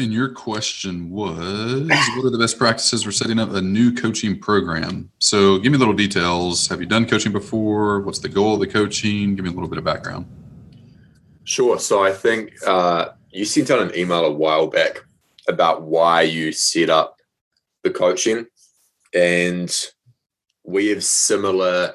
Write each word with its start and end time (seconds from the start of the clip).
And 0.00 0.14
your 0.14 0.30
question 0.30 1.10
was 1.10 1.90
what 1.90 2.24
are 2.24 2.30
the 2.30 2.38
best 2.38 2.56
practices 2.56 3.02
for 3.02 3.12
setting 3.12 3.38
up 3.38 3.52
a 3.52 3.60
new 3.60 3.92
coaching 3.92 4.38
program? 4.38 5.10
So 5.18 5.58
give 5.58 5.72
me 5.72 5.76
little 5.76 5.92
details. 5.92 6.68
Have 6.68 6.80
you 6.80 6.86
done 6.86 7.04
coaching 7.04 7.32
before? 7.32 8.00
What's 8.00 8.18
the 8.18 8.30
goal 8.30 8.54
of 8.54 8.60
the 8.60 8.66
coaching? 8.66 9.36
Give 9.36 9.44
me 9.44 9.50
a 9.50 9.52
little 9.52 9.68
bit 9.68 9.76
of 9.76 9.84
background. 9.84 10.24
Sure. 11.44 11.78
So 11.78 12.02
I 12.02 12.12
think 12.12 12.54
uh, 12.66 13.10
you 13.30 13.44
sent 13.44 13.70
out 13.70 13.82
an 13.82 13.94
email 13.94 14.24
a 14.24 14.32
while 14.32 14.68
back 14.68 15.00
about 15.48 15.82
why 15.82 16.22
you 16.22 16.50
set 16.50 16.88
up 16.88 17.16
the 17.82 17.90
coaching. 17.90 18.46
And 19.14 19.70
we 20.64 20.88
have 20.88 21.04
similar 21.04 21.92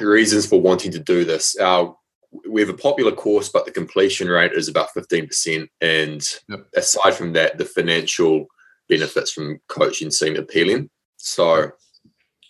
reasons 0.00 0.44
for 0.44 0.60
wanting 0.60 0.92
to 0.92 0.98
do 0.98 1.24
this. 1.24 1.56
Our 1.56 1.96
we 2.48 2.60
have 2.60 2.70
a 2.70 2.74
popular 2.74 3.12
course, 3.12 3.48
but 3.48 3.64
the 3.64 3.70
completion 3.70 4.28
rate 4.28 4.52
is 4.52 4.68
about 4.68 4.90
15%. 4.96 5.68
And 5.80 6.22
yep. 6.48 6.66
aside 6.76 7.14
from 7.14 7.32
that, 7.34 7.58
the 7.58 7.64
financial 7.64 8.46
benefits 8.88 9.32
from 9.32 9.60
coaching 9.68 10.10
seem 10.10 10.36
appealing. 10.36 10.90
So 11.16 11.70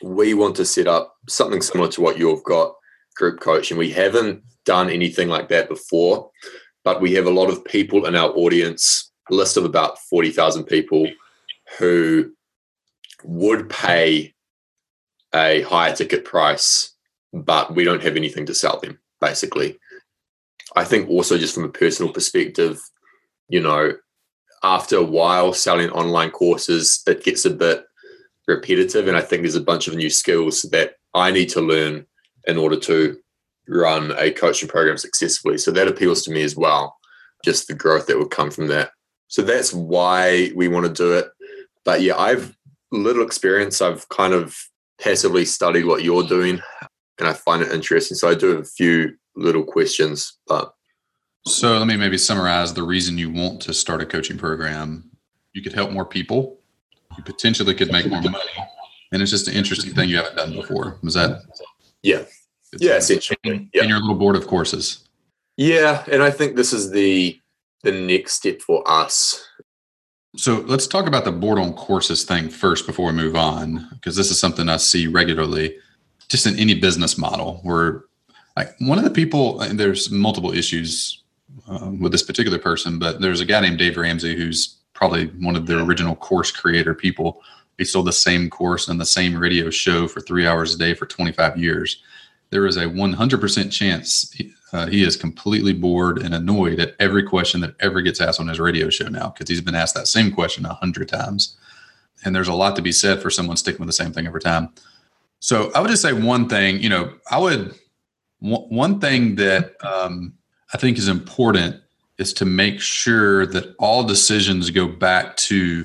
we 0.03 0.35
want 0.35 0.57
to 0.57 0.65
set 0.65 0.87
up 0.87 1.17
something 1.29 1.61
similar 1.63 1.91
to 1.93 2.01
what 2.01 2.19
you've 2.19 2.45
got 2.45 2.75
group 3.17 3.41
coaching. 3.41 3.77
We 3.77 3.91
haven't 3.91 4.43
done 4.65 4.91
anything 4.91 5.29
like 5.29 5.49
that 5.49 5.69
before, 5.69 6.31
but 6.85 7.01
we 7.01 7.15
have 7.15 7.27
a 7.27 7.31
lot 7.31 7.51
of 7.51 7.65
people 7.65 8.07
in 8.07 8.15
our 8.15 8.31
audience, 8.31 9.11
a 9.31 9.35
list 9.35 9.57
of 9.57 9.65
about 9.65 9.99
40,000 9.99 10.65
people 10.65 11.09
who 11.79 12.33
would 13.25 13.69
pay 13.69 14.35
a 15.35 15.63
higher 15.63 15.95
ticket 15.95 16.25
price, 16.25 16.95
but 17.33 17.75
we 17.75 17.85
don't 17.85 18.03
have 18.03 18.17
anything 18.17 18.47
to 18.47 18.55
sell 18.55 18.79
them 18.81 18.99
basically. 19.21 19.79
I 20.77 20.85
think 20.85 21.09
also 21.09 21.39
just 21.39 21.55
from 21.55 21.65
a 21.65 21.71
personal 21.71 22.13
perspective, 22.13 22.81
you 23.49 23.61
know, 23.61 23.93
after 24.63 24.97
a 24.97 25.05
while 25.05 25.53
selling 25.53 25.91
online 25.91 26.31
courses, 26.31 27.03
it 27.07 27.25
gets 27.25 27.45
a 27.45 27.51
bit 27.51 27.85
repetitive. 28.47 29.09
And 29.09 29.17
I 29.17 29.21
think 29.21 29.43
there's 29.43 29.55
a 29.55 29.61
bunch 29.61 29.89
of 29.89 29.95
new 29.95 30.11
skills 30.11 30.63
that 30.73 30.95
I 31.15 31.31
need 31.31 31.49
to 31.51 31.61
learn 31.61 32.07
in 32.47 32.59
order 32.59 32.79
to 32.81 33.19
run 33.69 34.13
a 34.19 34.31
coaching 34.31 34.69
program 34.69 34.97
successfully. 34.97 35.59
So 35.59 35.71
that 35.73 35.89
appeals 35.89 36.23
to 36.25 36.31
me 36.31 36.43
as 36.43 36.57
well, 36.57 36.97
just 37.45 37.69
the 37.69 37.75
growth 37.75 38.07
that 38.07 38.19
would 38.19 38.31
come 38.31 38.51
from 38.51 38.69
that. 38.69 38.91
So 39.29 39.43
that's 39.43 39.73
why 39.73 40.51
we 40.57 40.69
want 40.69 40.87
to 40.87 40.93
do 40.93 41.13
it. 41.13 41.29
But 41.85 42.03
yeah, 42.03 42.17
I've 42.17 42.57
little 42.91 43.23
experience. 43.23 43.81
I've 43.81 44.09
kind 44.09 44.33
of 44.33 44.57
passively 45.01 45.45
studied 45.45 45.85
what 45.85 46.03
you're 46.03 46.23
doing 46.23 46.61
and 47.19 47.29
I 47.29 47.33
find 47.33 47.63
it 47.63 47.73
interesting. 47.73 48.17
So 48.17 48.29
I 48.29 48.35
do 48.35 48.49
have 48.51 48.61
a 48.61 48.65
few 48.65 49.17
little 49.37 49.65
questions, 49.65 50.39
but 50.47 50.75
so 51.47 51.79
let 51.79 51.87
me 51.87 51.97
maybe 51.97 52.19
summarize 52.19 52.75
the 52.75 52.83
reason 52.83 53.17
you 53.17 53.31
want 53.31 53.63
to 53.63 53.73
start 53.73 54.03
a 54.03 54.07
coaching 54.07 54.37
program. 54.37 55.11
You 55.55 55.63
could 55.63 55.73
help 55.73 55.91
more 55.91 56.05
people. 56.05 56.59
You 57.17 57.25
potentially 57.25 57.75
could 57.75 57.91
make 57.91 58.07
more 58.07 58.21
money, 58.21 58.39
and 59.13 59.23
it's 59.23 59.31
just 59.31 59.49
an 59.49 59.55
interesting 59.55 59.95
thing 59.95 60.09
you 60.09 60.17
haven't 60.17 60.37
done 60.37 60.53
before. 60.53 60.99
Was 61.03 61.15
that? 61.15 61.43
Yeah. 62.03 62.25
yeah, 62.79 62.97
essentially. 62.97 63.39
Yeah. 63.45 63.81
And 63.81 63.89
your 63.89 63.99
little 63.99 64.15
bored 64.15 64.37
of 64.37 64.47
courses. 64.47 65.09
Yeah, 65.57 66.05
and 66.11 66.23
I 66.23 66.31
think 66.31 66.55
this 66.55 66.73
is 66.73 66.91
the 66.91 67.41
the 67.83 67.93
next 67.93 68.35
step 68.35 68.61
for 68.61 68.89
us. 68.89 69.45
So 70.37 70.65
let's 70.67 70.87
talk 70.87 71.07
about 71.07 71.25
the 71.25 71.33
bored 71.33 71.59
on 71.59 71.73
courses 71.73 72.25
thing 72.25 72.51
first 72.51 72.87
before 72.87 73.07
we 73.07 73.13
move 73.13 73.35
on, 73.35 73.89
because 73.93 74.15
this 74.15 74.31
is 74.31 74.39
something 74.39 74.69
I 74.69 74.77
see 74.77 75.07
regularly 75.07 75.77
just 76.29 76.47
in 76.47 76.59
any 76.59 76.75
business 76.75 77.19
model 77.19 77.61
where 77.63 78.05
like 78.57 78.75
one 78.81 78.99
of 78.99 79.05
the 79.05 79.11
people 79.11 79.59
there's 79.59 80.11
multiple 80.11 80.53
issues 80.53 81.23
um, 81.69 82.01
with 82.01 82.13
this 82.13 82.23
particular 82.23 82.59
person 82.59 82.99
but 82.99 83.21
there's 83.21 83.41
a 83.41 83.45
guy 83.45 83.61
named 83.61 83.79
dave 83.79 83.97
ramsey 83.97 84.37
who's 84.37 84.79
probably 84.99 85.27
one 85.39 85.55
of 85.55 85.67
the 85.67 85.81
original 85.81 86.17
course 86.17 86.51
creator 86.51 86.93
people. 86.93 87.41
He 87.79 87.85
sold 87.85 88.09
the 88.09 88.13
same 88.13 88.51
course 88.51 88.89
and 88.89 89.01
the 89.01 89.07
same 89.07 89.39
radio 89.39 89.71
show 89.71 90.09
for 90.09 90.21
three 90.21 90.45
hours 90.45 90.75
a 90.75 90.79
day 90.79 90.93
for 90.93 91.07
25 91.07 91.57
years. 91.57 92.03
There 92.51 92.67
is 92.67 92.77
a 92.77 92.87
100% 92.87 93.71
chance 93.71 94.33
he, 94.33 94.53
uh, 94.73 94.87
he 94.87 95.05
is 95.05 95.17
completely 95.17 95.73
bored 95.73 96.21
and 96.21 96.35
annoyed 96.35 96.81
at 96.81 96.97
every 96.99 97.23
question 97.23 97.61
that 97.61 97.77
ever 97.79 98.03
gets 98.03 98.21
asked 98.21 98.41
on 98.41 98.49
his 98.49 98.59
radio 98.59 98.91
show 98.91 99.07
now 99.07 99.29
because 99.29 99.49
he's 99.49 99.61
been 99.61 99.77
asked 99.77 99.95
that 99.95 100.09
same 100.09 100.33
question 100.33 100.67
a 100.67 100.75
hundred 100.75 101.09
times. 101.09 101.57
And 102.25 102.35
there's 102.35 102.49
a 102.49 102.55
lot 102.55 102.75
to 102.75 102.83
be 102.83 102.91
said 102.91 103.23
for 103.23 103.31
someone 103.31 103.57
sticking 103.57 103.79
with 103.79 103.89
the 103.89 103.93
same 103.93 104.13
thing 104.13 104.27
every 104.27 104.41
time 104.41 104.71
so 105.41 105.71
I 105.75 105.81
would 105.81 105.91
just 105.91 106.03
say 106.03 106.13
one 106.13 106.49
thing, 106.49 106.81
you 106.81 106.89
know, 106.89 107.13
I 107.31 107.39
would, 107.39 107.75
one 108.41 109.01
thing 109.01 109.37
that 109.37 109.75
um, 109.85 110.35
I 110.73 110.79
think 110.79 110.99
is 110.99 111.09
important 111.09 111.81
is 112.19 112.33
to 112.35 112.45
make 112.45 112.81
sure 112.81 113.47
that 113.47 113.75
all 113.79 114.03
decisions 114.03 114.71
go 114.71 114.89
back 114.89 115.37
to 115.37 115.85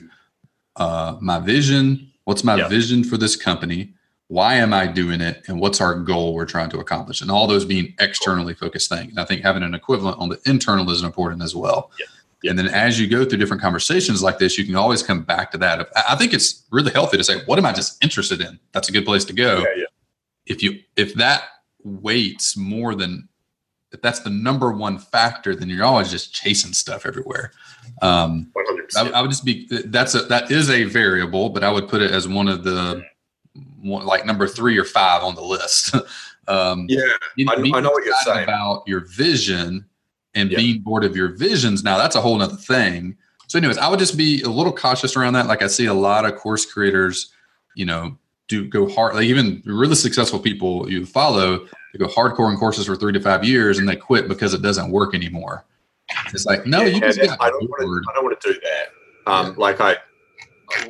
uh, 0.75 1.17
my 1.21 1.39
vision. 1.39 2.11
What's 2.25 2.43
my 2.43 2.67
vision 2.67 3.03
for 3.03 3.17
this 3.17 3.35
company? 3.35 3.93
Why 4.27 4.55
am 4.55 4.73
I 4.73 4.87
doing 4.87 5.21
it? 5.21 5.43
And 5.47 5.59
what's 5.59 5.79
our 5.79 5.93
goal 5.95 6.33
we're 6.33 6.45
trying 6.45 6.69
to 6.71 6.79
accomplish? 6.79 7.21
And 7.21 7.29
all 7.29 7.45
those 7.45 7.65
being 7.65 7.93
externally 7.99 8.55
focused 8.55 8.89
things. 8.89 9.11
And 9.11 9.19
I 9.19 9.25
think 9.25 9.41
having 9.41 9.61
an 9.61 9.75
equivalent 9.75 10.17
on 10.17 10.29
the 10.29 10.39
internal 10.45 10.89
is 10.89 11.03
important 11.03 11.43
as 11.43 11.55
well. 11.55 11.91
And 12.45 12.59
then 12.59 12.67
as 12.67 12.99
you 12.99 13.07
go 13.07 13.23
through 13.23 13.37
different 13.37 13.61
conversations 13.61 14.21
like 14.21 14.37
this, 14.37 14.57
you 14.57 14.65
can 14.65 14.75
always 14.75 15.01
come 15.01 15.23
back 15.23 15.51
to 15.51 15.57
that. 15.59 15.87
I 16.09 16.15
think 16.15 16.33
it's 16.33 16.65
really 16.71 16.91
healthy 16.91 17.17
to 17.17 17.23
say, 17.23 17.43
what 17.45 17.57
am 17.57 17.65
I 17.65 17.71
just 17.71 18.03
interested 18.03 18.41
in? 18.41 18.59
That's 18.73 18.89
a 18.89 18.91
good 18.91 19.05
place 19.05 19.23
to 19.25 19.33
go. 19.33 19.59
Yeah, 19.59 19.65
yeah. 19.77 19.85
If 20.45 20.61
you 20.61 20.79
if 20.97 21.13
that 21.15 21.43
weights 21.83 22.57
more 22.57 22.95
than 22.95 23.29
if 23.93 24.01
that's 24.01 24.19
the 24.19 24.29
number 24.29 24.71
one 24.71 24.97
factor, 24.97 25.55
then 25.55 25.69
you're 25.69 25.85
always 25.85 26.09
just 26.09 26.33
chasing 26.33 26.73
stuff 26.73 27.05
everywhere. 27.05 27.51
Um, 28.01 28.51
I, 28.97 29.09
I, 29.11 29.21
would 29.21 29.29
just 29.29 29.45
be 29.45 29.67
that's 29.85 30.15
a 30.15 30.23
that 30.23 30.51
is 30.51 30.69
a 30.69 30.83
variable, 30.83 31.49
but 31.49 31.63
I 31.63 31.71
would 31.71 31.87
put 31.87 32.01
it 32.01 32.11
as 32.11 32.27
one 32.27 32.47
of 32.47 32.63
the 32.63 33.03
one, 33.81 34.05
like 34.05 34.25
number 34.25 34.47
three 34.47 34.77
or 34.77 34.83
five 34.83 35.23
on 35.23 35.35
the 35.35 35.43
list. 35.43 35.95
um, 36.47 36.87
yeah, 36.89 37.01
I, 37.47 37.53
I 37.53 37.79
know 37.79 37.91
what 37.91 38.03
you're 38.03 38.15
saying 38.25 38.43
about 38.43 38.83
your 38.87 39.01
vision 39.01 39.85
and 40.35 40.49
being 40.49 40.81
bored 40.81 41.03
of 41.03 41.15
your 41.15 41.29
visions 41.29 41.83
now 41.83 41.97
that's 41.97 42.15
a 42.15 42.21
whole 42.21 42.37
nother 42.37 42.55
thing. 42.55 43.15
So 43.47 43.57
anyways 43.59 43.77
i 43.77 43.87
would 43.87 43.99
just 43.99 44.17
be 44.17 44.41
a 44.41 44.49
little 44.49 44.73
cautious 44.73 45.15
around 45.15 45.33
that. 45.33 45.47
Like 45.47 45.61
i 45.61 45.67
see 45.67 45.85
a 45.85 45.93
lot 45.93 46.25
of 46.25 46.35
course 46.35 46.65
creators 46.65 47.31
you 47.75 47.85
know 47.85 48.17
do 48.47 48.67
go 48.67 48.89
hard 48.89 49.15
like 49.15 49.25
even 49.25 49.61
really 49.65 49.95
successful 49.95 50.39
people 50.39 50.89
you 50.91 51.05
follow 51.05 51.65
they 51.93 51.99
go 51.99 52.07
hardcore 52.07 52.51
in 52.51 52.57
courses 52.57 52.87
for 52.87 52.95
three 52.95 53.13
to 53.13 53.19
five 53.19 53.43
years 53.43 53.77
and 53.77 53.87
they 53.87 53.95
quit 53.95 54.27
because 54.27 54.53
it 54.53 54.61
doesn't 54.61 54.91
work 54.91 55.13
anymore. 55.13 55.63
It's 56.33 56.45
like 56.45 56.65
no 56.65 56.81
yeah, 56.81 56.95
you 56.95 56.99
just 56.99 57.19
I 57.19 57.49
don't, 57.49 57.69
want 57.69 57.81
to, 57.81 58.11
I 58.11 58.13
don't 58.15 58.23
want 58.25 58.41
to 58.41 58.53
do 58.53 58.59
that. 58.59 59.31
Um, 59.31 59.47
yeah. 59.47 59.53
like 59.57 59.79
i 59.79 59.95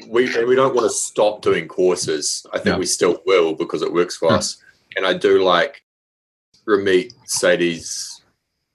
we 0.08 0.26
we 0.46 0.56
don't 0.56 0.74
want 0.74 0.90
to 0.90 0.96
stop 0.96 1.42
doing 1.42 1.68
courses. 1.68 2.46
I 2.54 2.58
think 2.58 2.76
no. 2.76 2.80
we 2.80 2.86
still 2.86 3.22
will 3.26 3.54
because 3.54 3.82
it 3.82 3.92
works 3.94 4.16
for 4.16 4.32
us. 4.32 4.58
And 4.96 5.06
i 5.06 5.14
do 5.14 5.44
like 5.44 5.84
Ramit 6.68 7.14
Sethi's 7.28 8.13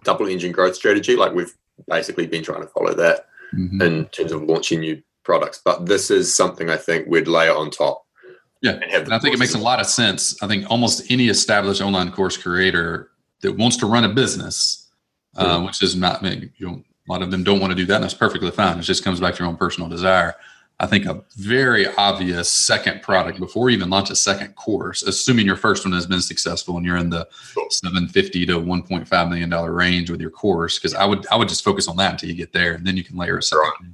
double 0.04 0.26
engine 0.26 0.52
growth 0.52 0.74
strategy. 0.74 1.16
Like 1.16 1.32
we've 1.32 1.54
basically 1.86 2.26
been 2.26 2.42
trying 2.42 2.62
to 2.62 2.68
follow 2.68 2.94
that 2.94 3.26
mm-hmm. 3.54 3.80
in 3.82 4.06
terms 4.06 4.32
of 4.32 4.42
launching 4.42 4.80
new 4.80 5.02
products. 5.24 5.60
But 5.64 5.86
this 5.86 6.10
is 6.10 6.34
something 6.34 6.70
I 6.70 6.76
think 6.76 7.06
we'd 7.08 7.28
layer 7.28 7.54
on 7.54 7.70
top. 7.70 8.04
Yeah. 8.62 8.72
And, 8.72 8.84
and 8.84 9.14
I 9.14 9.18
think 9.18 9.34
it 9.34 9.38
makes 9.38 9.54
a 9.54 9.58
lot 9.58 9.80
of 9.80 9.86
sense. 9.86 10.42
I 10.42 10.46
think 10.46 10.70
almost 10.70 11.10
any 11.10 11.28
established 11.28 11.80
online 11.80 12.10
course 12.10 12.36
creator 12.36 13.10
that 13.42 13.56
wants 13.56 13.76
to 13.78 13.86
run 13.86 14.04
a 14.04 14.08
business, 14.08 14.88
mm-hmm. 15.36 15.46
uh, 15.46 15.64
which 15.64 15.82
is 15.82 15.94
not, 15.94 16.22
you 16.22 16.50
know, 16.60 16.82
a 17.08 17.12
lot 17.12 17.22
of 17.22 17.30
them 17.30 17.44
don't 17.44 17.60
want 17.60 17.70
to 17.70 17.76
do 17.76 17.86
that. 17.86 17.96
And 17.96 18.04
that's 18.04 18.14
perfectly 18.14 18.50
fine. 18.50 18.78
It 18.78 18.82
just 18.82 19.04
comes 19.04 19.20
back 19.20 19.34
to 19.34 19.38
your 19.38 19.48
own 19.48 19.56
personal 19.56 19.88
desire. 19.88 20.34
I 20.80 20.86
think 20.86 21.06
a 21.06 21.24
very 21.36 21.88
obvious 21.96 22.48
second 22.48 23.02
product 23.02 23.40
before 23.40 23.68
you 23.68 23.76
even 23.76 23.90
launch 23.90 24.10
a 24.10 24.16
second 24.16 24.54
course, 24.54 25.02
assuming 25.02 25.44
your 25.44 25.56
first 25.56 25.84
one 25.84 25.92
has 25.92 26.06
been 26.06 26.20
successful 26.20 26.76
and 26.76 26.86
you're 26.86 26.96
in 26.96 27.10
the 27.10 27.26
750 27.70 28.46
to 28.46 28.60
1.5 28.60 29.28
million 29.28 29.50
dollar 29.50 29.72
range 29.72 30.08
with 30.08 30.20
your 30.20 30.30
course, 30.30 30.78
because 30.78 30.94
I 30.94 31.04
would 31.04 31.26
I 31.28 31.36
would 31.36 31.48
just 31.48 31.64
focus 31.64 31.88
on 31.88 31.96
that 31.96 32.12
until 32.12 32.28
you 32.28 32.36
get 32.36 32.52
there, 32.52 32.74
and 32.74 32.86
then 32.86 32.96
you 32.96 33.02
can 33.02 33.16
layer 33.16 33.38
a 33.38 33.42
second. 33.42 33.66
Right. 33.80 33.90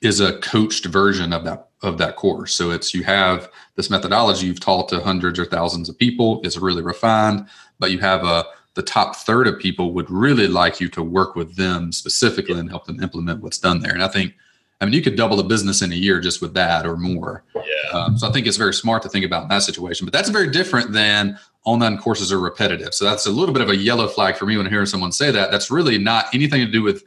Is 0.00 0.20
a 0.20 0.38
coached 0.40 0.86
version 0.86 1.32
of 1.32 1.44
that 1.44 1.68
of 1.82 1.98
that 1.98 2.16
course. 2.16 2.54
So 2.54 2.70
it's 2.70 2.94
you 2.94 3.02
have 3.04 3.50
this 3.76 3.90
methodology 3.90 4.46
you've 4.46 4.60
taught 4.60 4.88
to 4.90 5.00
hundreds 5.00 5.38
or 5.38 5.44
thousands 5.44 5.88
of 5.88 5.98
people. 5.98 6.40
It's 6.42 6.56
really 6.56 6.82
refined, 6.82 7.46
but 7.78 7.90
you 7.90 7.98
have 7.98 8.24
a 8.24 8.46
the 8.74 8.82
top 8.82 9.16
third 9.16 9.46
of 9.46 9.58
people 9.58 9.92
would 9.92 10.10
really 10.10 10.48
like 10.48 10.80
you 10.80 10.88
to 10.88 11.02
work 11.02 11.36
with 11.36 11.56
them 11.56 11.92
specifically 11.92 12.58
and 12.58 12.68
help 12.68 12.86
them 12.86 13.02
implement 13.02 13.40
what's 13.40 13.58
done 13.58 13.80
there. 13.80 13.92
And 13.92 14.02
I 14.02 14.08
think 14.08 14.34
I 14.80 14.84
mean, 14.84 14.94
you 14.94 15.02
could 15.02 15.16
double 15.16 15.36
the 15.36 15.44
business 15.44 15.82
in 15.82 15.92
a 15.92 15.96
year 15.96 16.20
just 16.20 16.42
with 16.42 16.54
that 16.54 16.84
or 16.86 16.96
more. 16.96 17.44
Yeah. 17.54 17.62
Um, 17.92 18.18
so 18.18 18.28
I 18.28 18.32
think 18.32 18.46
it's 18.46 18.56
very 18.56 18.74
smart 18.74 19.02
to 19.02 19.08
think 19.08 19.24
about 19.24 19.44
in 19.44 19.48
that 19.48 19.62
situation. 19.62 20.04
But 20.04 20.12
that's 20.12 20.28
very 20.28 20.50
different 20.50 20.92
than 20.92 21.38
online 21.64 21.96
courses 21.96 22.32
are 22.32 22.38
repetitive. 22.38 22.92
So 22.92 23.04
that's 23.04 23.26
a 23.26 23.30
little 23.30 23.52
bit 23.52 23.62
of 23.62 23.70
a 23.70 23.76
yellow 23.76 24.08
flag 24.08 24.36
for 24.36 24.46
me 24.46 24.56
when 24.56 24.66
hearing 24.66 24.86
someone 24.86 25.12
say 25.12 25.30
that. 25.30 25.50
That's 25.50 25.70
really 25.70 25.96
not 25.98 26.26
anything 26.34 26.60
to 26.60 26.70
do 26.70 26.82
with 26.82 27.04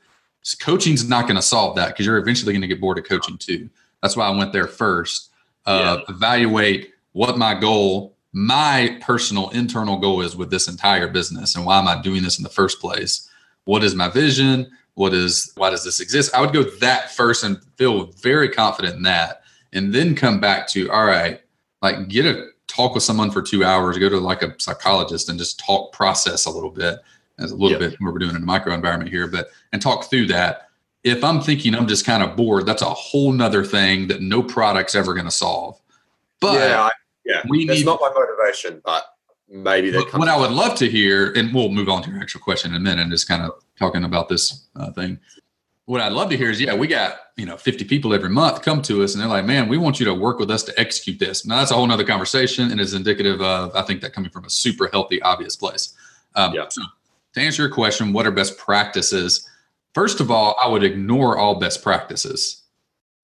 coaching's 0.59 1.07
not 1.07 1.23
going 1.23 1.35
to 1.35 1.41
solve 1.41 1.75
that 1.75 1.89
because 1.89 2.05
you're 2.05 2.17
eventually 2.17 2.53
going 2.53 2.61
to 2.61 2.67
get 2.67 2.79
bored 2.79 2.97
of 2.97 3.03
coaching 3.03 3.37
too. 3.37 3.69
That's 4.01 4.15
why 4.15 4.27
I 4.27 4.35
went 4.35 4.53
there 4.53 4.67
first. 4.67 5.31
Uh, 5.65 5.97
yeah. 5.99 6.13
Evaluate 6.15 6.93
what 7.11 7.37
my 7.37 7.53
goal, 7.53 8.15
my 8.31 8.97
personal 9.01 9.49
internal 9.49 9.97
goal 9.97 10.21
is 10.21 10.35
with 10.35 10.49
this 10.49 10.67
entire 10.67 11.07
business 11.07 11.55
and 11.55 11.65
why 11.65 11.79
am 11.79 11.87
I 11.87 12.01
doing 12.01 12.23
this 12.23 12.37
in 12.37 12.43
the 12.43 12.49
first 12.49 12.79
place? 12.79 13.29
What 13.65 13.83
is 13.83 13.93
my 13.93 14.07
vision? 14.07 14.71
What 14.97 15.13
is 15.13 15.51
why 15.55 15.69
does 15.69 15.83
this 15.83 15.99
exist? 15.99 16.33
I 16.33 16.41
would 16.41 16.53
go 16.53 16.63
that 16.79 17.11
first 17.11 17.43
and 17.43 17.63
feel 17.75 18.07
very 18.13 18.49
confident 18.49 18.95
in 18.95 19.03
that 19.03 19.43
and 19.71 19.93
then 19.93 20.15
come 20.15 20.39
back 20.39 20.67
to 20.69 20.89
all 20.89 21.05
right 21.05 21.39
like 21.83 22.07
get 22.07 22.25
a 22.25 22.47
talk 22.65 22.95
with 22.95 23.03
someone 23.03 23.29
for 23.29 23.43
two 23.43 23.63
hours 23.63 23.99
go 23.99 24.09
to 24.09 24.17
like 24.17 24.41
a 24.41 24.59
psychologist 24.59 25.29
and 25.29 25.37
just 25.37 25.59
talk 25.59 25.93
process 25.93 26.47
a 26.47 26.49
little 26.49 26.71
bit 26.71 26.97
as 27.37 27.51
a 27.51 27.55
little 27.55 27.79
yep. 27.79 27.91
bit 27.91 28.01
what 28.01 28.11
we're 28.11 28.17
doing 28.17 28.35
in 28.35 28.41
a 28.41 28.45
micro 28.45 28.73
environment 28.73 29.11
here 29.11 29.27
but 29.27 29.49
and 29.71 29.83
talk 29.83 30.09
through 30.09 30.25
that. 30.25 30.69
If 31.03 31.23
i'm 31.23 31.41
thinking 31.41 31.75
i'm 31.75 31.87
just 31.87 32.03
kind 32.03 32.23
of 32.23 32.35
bored 32.35 32.65
that's 32.65 32.81
a 32.81 32.85
whole 32.85 33.31
nother 33.31 33.63
thing 33.63 34.07
that 34.07 34.23
no 34.23 34.41
product's 34.41 34.95
ever 34.95 35.13
going 35.13 35.25
to 35.25 35.31
solve. 35.31 35.79
But 36.41 36.55
yeah 36.55 36.81
I, 36.81 36.91
yeah 37.23 37.43
we 37.47 37.67
that's 37.67 37.81
need, 37.81 37.85
not 37.85 37.99
my 38.01 38.11
motivation 38.15 38.81
but 38.83 39.05
maybe 39.49 39.89
that 39.89 40.11
what 40.13 40.27
i 40.27 40.37
would 40.37 40.51
love 40.51 40.77
to 40.77 40.89
hear 40.89 41.31
and 41.33 41.53
we'll 41.53 41.69
move 41.69 41.87
on 41.87 42.01
to 42.03 42.09
your 42.09 42.19
actual 42.19 42.41
question 42.41 42.71
in 42.71 42.77
a 42.77 42.79
minute 42.79 43.01
and 43.01 43.11
just 43.11 43.27
kind 43.27 43.43
of 43.43 43.51
talking 43.77 44.03
about 44.03 44.27
this 44.27 44.67
uh, 44.75 44.91
thing 44.91 45.19
what 45.87 46.01
I'd 46.01 46.11
love 46.11 46.29
to 46.31 46.37
hear 46.37 46.51
is, 46.51 46.59
yeah, 46.59 46.75
we 46.75 46.85
got, 46.85 47.15
you 47.37 47.45
know, 47.45 47.55
50 47.55 47.85
people 47.85 48.13
every 48.13 48.27
month 48.27 48.61
come 48.61 48.81
to 48.83 49.03
us 49.03 49.13
and 49.13 49.21
they're 49.21 49.29
like, 49.29 49.45
man, 49.45 49.69
we 49.69 49.77
want 49.77 50.01
you 50.01 50.05
to 50.07 50.13
work 50.13 50.37
with 50.37 50.51
us 50.51 50.63
to 50.63 50.77
execute 50.77 51.17
this. 51.17 51.45
Now 51.45 51.59
that's 51.59 51.71
a 51.71 51.75
whole 51.75 51.87
nother 51.87 52.03
conversation 52.03 52.71
and 52.71 52.81
is 52.81 52.93
indicative 52.93 53.41
of, 53.41 53.73
I 53.73 53.83
think 53.83 54.01
that 54.01 54.11
coming 54.11 54.29
from 54.29 54.43
a 54.43 54.49
super 54.49 54.89
healthy, 54.91 55.21
obvious 55.21 55.55
place. 55.55 55.93
Um, 56.35 56.53
yeah. 56.53 56.65
So 56.69 56.81
to 57.35 57.39
answer 57.39 57.61
your 57.61 57.71
question, 57.71 58.11
what 58.11 58.27
are 58.27 58.31
best 58.31 58.57
practices? 58.57 59.49
First 59.93 60.19
of 60.19 60.29
all, 60.29 60.57
I 60.61 60.67
would 60.67 60.83
ignore 60.83 61.37
all 61.37 61.55
best 61.55 61.81
practices 61.81 62.63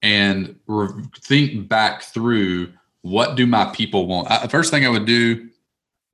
and 0.01 0.55
re- 0.65 0.87
think 1.19 1.67
back 1.67 2.03
through 2.03 2.71
what 3.01 3.35
do 3.35 3.45
my 3.45 3.65
people 3.75 4.07
want. 4.07 4.31
I, 4.31 4.47
first 4.47 4.71
thing 4.71 4.85
I 4.85 4.89
would 4.89 5.05
do, 5.05 5.49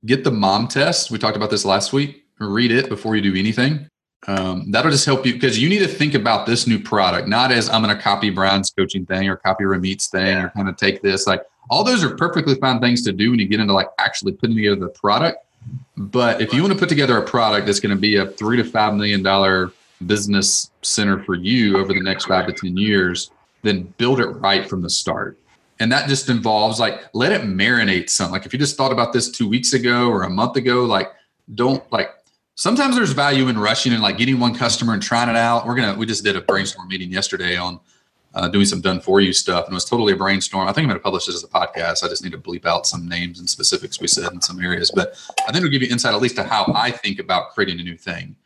get 0.04 0.24
the 0.24 0.30
mom 0.30 0.68
test. 0.68 1.10
We 1.10 1.18
talked 1.18 1.36
about 1.36 1.50
this 1.50 1.64
last 1.64 1.92
week. 1.92 2.24
Read 2.38 2.70
it 2.70 2.88
before 2.88 3.16
you 3.16 3.22
do 3.22 3.38
anything 3.38 3.90
um, 4.26 4.70
that'll 4.70 4.90
just 4.90 5.06
help 5.06 5.24
you 5.24 5.32
because 5.32 5.58
you 5.58 5.68
need 5.68 5.78
to 5.78 5.88
think 5.88 6.14
about 6.14 6.46
this 6.46 6.66
new 6.66 6.78
product 6.78 7.26
not 7.26 7.50
as 7.50 7.70
I'm 7.70 7.82
going 7.82 7.96
to 7.96 8.02
copy 8.02 8.28
Brian's 8.28 8.70
coaching 8.70 9.06
thing 9.06 9.28
or 9.28 9.36
copy 9.36 9.64
Ramit's 9.64 10.08
thing 10.08 10.26
yeah. 10.26 10.44
or 10.44 10.50
kind 10.50 10.68
of 10.68 10.76
take 10.76 11.00
this. 11.00 11.26
Like 11.26 11.42
all 11.70 11.84
those 11.84 12.04
are 12.04 12.14
perfectly 12.16 12.54
fine 12.56 12.80
things 12.80 13.02
to 13.04 13.12
do 13.12 13.30
when 13.30 13.40
you 13.40 13.48
get 13.48 13.60
into 13.60 13.72
like 13.72 13.88
actually 13.98 14.32
putting 14.32 14.56
together 14.56 14.76
the 14.76 14.88
product. 14.88 15.38
But 15.96 16.40
if 16.40 16.52
you 16.52 16.62
want 16.62 16.74
to 16.74 16.78
put 16.78 16.88
together 16.88 17.16
a 17.16 17.22
product 17.22 17.66
that's 17.66 17.80
going 17.80 17.94
to 17.94 18.00
be 18.00 18.16
a 18.16 18.26
three 18.26 18.56
to 18.58 18.64
five 18.64 18.94
million 18.94 19.22
dollar 19.22 19.72
business 20.06 20.70
center 20.82 21.22
for 21.24 21.34
you 21.34 21.78
over 21.78 21.92
the 21.92 22.00
next 22.00 22.26
five 22.26 22.46
to 22.46 22.52
ten 22.52 22.76
years, 22.76 23.30
then 23.62 23.82
build 23.96 24.20
it 24.20 24.26
right 24.26 24.68
from 24.68 24.82
the 24.82 24.90
start. 24.90 25.38
And 25.80 25.90
that 25.90 26.08
just 26.08 26.28
involves 26.28 26.78
like 26.78 27.02
let 27.14 27.32
it 27.32 27.40
marinate 27.42 28.10
some. 28.10 28.30
Like 28.30 28.46
if 28.46 28.52
you 28.52 28.58
just 28.58 28.76
thought 28.76 28.92
about 28.92 29.12
this 29.12 29.30
two 29.30 29.48
weeks 29.48 29.72
ago 29.72 30.08
or 30.08 30.22
a 30.22 30.30
month 30.30 30.56
ago, 30.56 30.84
like 30.84 31.10
don't 31.54 31.90
like 31.90 32.10
sometimes 32.54 32.94
there's 32.94 33.12
value 33.12 33.48
in 33.48 33.58
rushing 33.58 33.92
and 33.94 34.02
like 34.02 34.18
getting 34.18 34.38
one 34.38 34.54
customer 34.54 34.92
and 34.92 35.02
trying 35.02 35.30
it 35.30 35.36
out. 35.36 35.66
We're 35.66 35.74
gonna 35.74 35.96
we 35.96 36.06
just 36.06 36.22
did 36.22 36.36
a 36.36 36.42
brainstorm 36.42 36.86
meeting 36.88 37.10
yesterday 37.10 37.56
on 37.56 37.80
uh, 38.34 38.48
doing 38.48 38.66
some 38.66 38.80
done 38.80 39.00
for 39.00 39.20
you 39.20 39.32
stuff, 39.32 39.64
and 39.64 39.72
it 39.72 39.74
was 39.74 39.86
totally 39.86 40.12
a 40.12 40.16
brainstorm. 40.16 40.68
I 40.68 40.72
think 40.72 40.84
I'm 40.84 40.90
gonna 40.90 41.00
publish 41.00 41.26
this 41.26 41.36
as 41.36 41.42
a 41.42 41.48
podcast. 41.48 42.04
I 42.04 42.08
just 42.08 42.22
need 42.22 42.32
to 42.32 42.38
bleep 42.38 42.66
out 42.66 42.86
some 42.86 43.08
names 43.08 43.40
and 43.40 43.48
specifics 43.48 44.00
we 44.00 44.06
said 44.06 44.32
in 44.32 44.42
some 44.42 44.60
areas, 44.60 44.92
but 44.94 45.18
I 45.40 45.52
think 45.52 45.64
it'll 45.64 45.70
give 45.70 45.82
you 45.82 45.88
insight 45.88 46.14
at 46.14 46.20
least 46.20 46.36
to 46.36 46.44
how 46.44 46.70
I 46.74 46.90
think 46.90 47.18
about 47.18 47.50
creating 47.50 47.80
a 47.80 47.82
new 47.82 47.96
thing. 47.96 48.36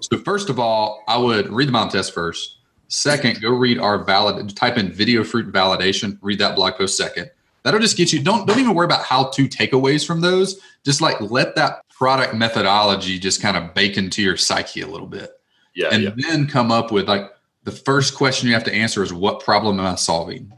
So 0.00 0.18
first 0.18 0.50
of 0.50 0.60
all, 0.60 1.02
I 1.08 1.16
would 1.16 1.48
read 1.48 1.68
the 1.68 1.72
mom 1.72 1.88
test 1.88 2.12
first. 2.12 2.58
Second, 2.92 3.40
go 3.40 3.50
read 3.50 3.78
our 3.78 4.04
valid. 4.04 4.54
Type 4.54 4.76
in 4.76 4.90
Videofruit 4.90 5.50
validation. 5.50 6.18
Read 6.20 6.38
that 6.40 6.54
blog 6.54 6.74
post 6.74 6.94
second. 6.94 7.30
That'll 7.62 7.80
just 7.80 7.96
get 7.96 8.12
you. 8.12 8.22
Don't 8.22 8.46
don't 8.46 8.58
even 8.58 8.74
worry 8.74 8.84
about 8.84 9.02
how 9.02 9.30
to 9.30 9.48
takeaways 9.48 10.06
from 10.06 10.20
those. 10.20 10.60
Just 10.84 11.00
like 11.00 11.18
let 11.20 11.54
that 11.56 11.88
product 11.88 12.34
methodology 12.34 13.18
just 13.18 13.40
kind 13.40 13.56
of 13.56 13.72
bake 13.72 13.96
into 13.96 14.20
your 14.20 14.36
psyche 14.36 14.82
a 14.82 14.86
little 14.86 15.06
bit. 15.06 15.30
Yeah. 15.74 15.88
And 15.90 16.02
yeah. 16.02 16.10
then 16.16 16.46
come 16.46 16.70
up 16.70 16.92
with 16.92 17.08
like 17.08 17.30
the 17.64 17.72
first 17.72 18.14
question 18.14 18.48
you 18.48 18.54
have 18.54 18.64
to 18.64 18.74
answer 18.74 19.02
is 19.02 19.10
what 19.10 19.40
problem 19.40 19.80
am 19.80 19.86
I 19.86 19.94
solving? 19.94 20.52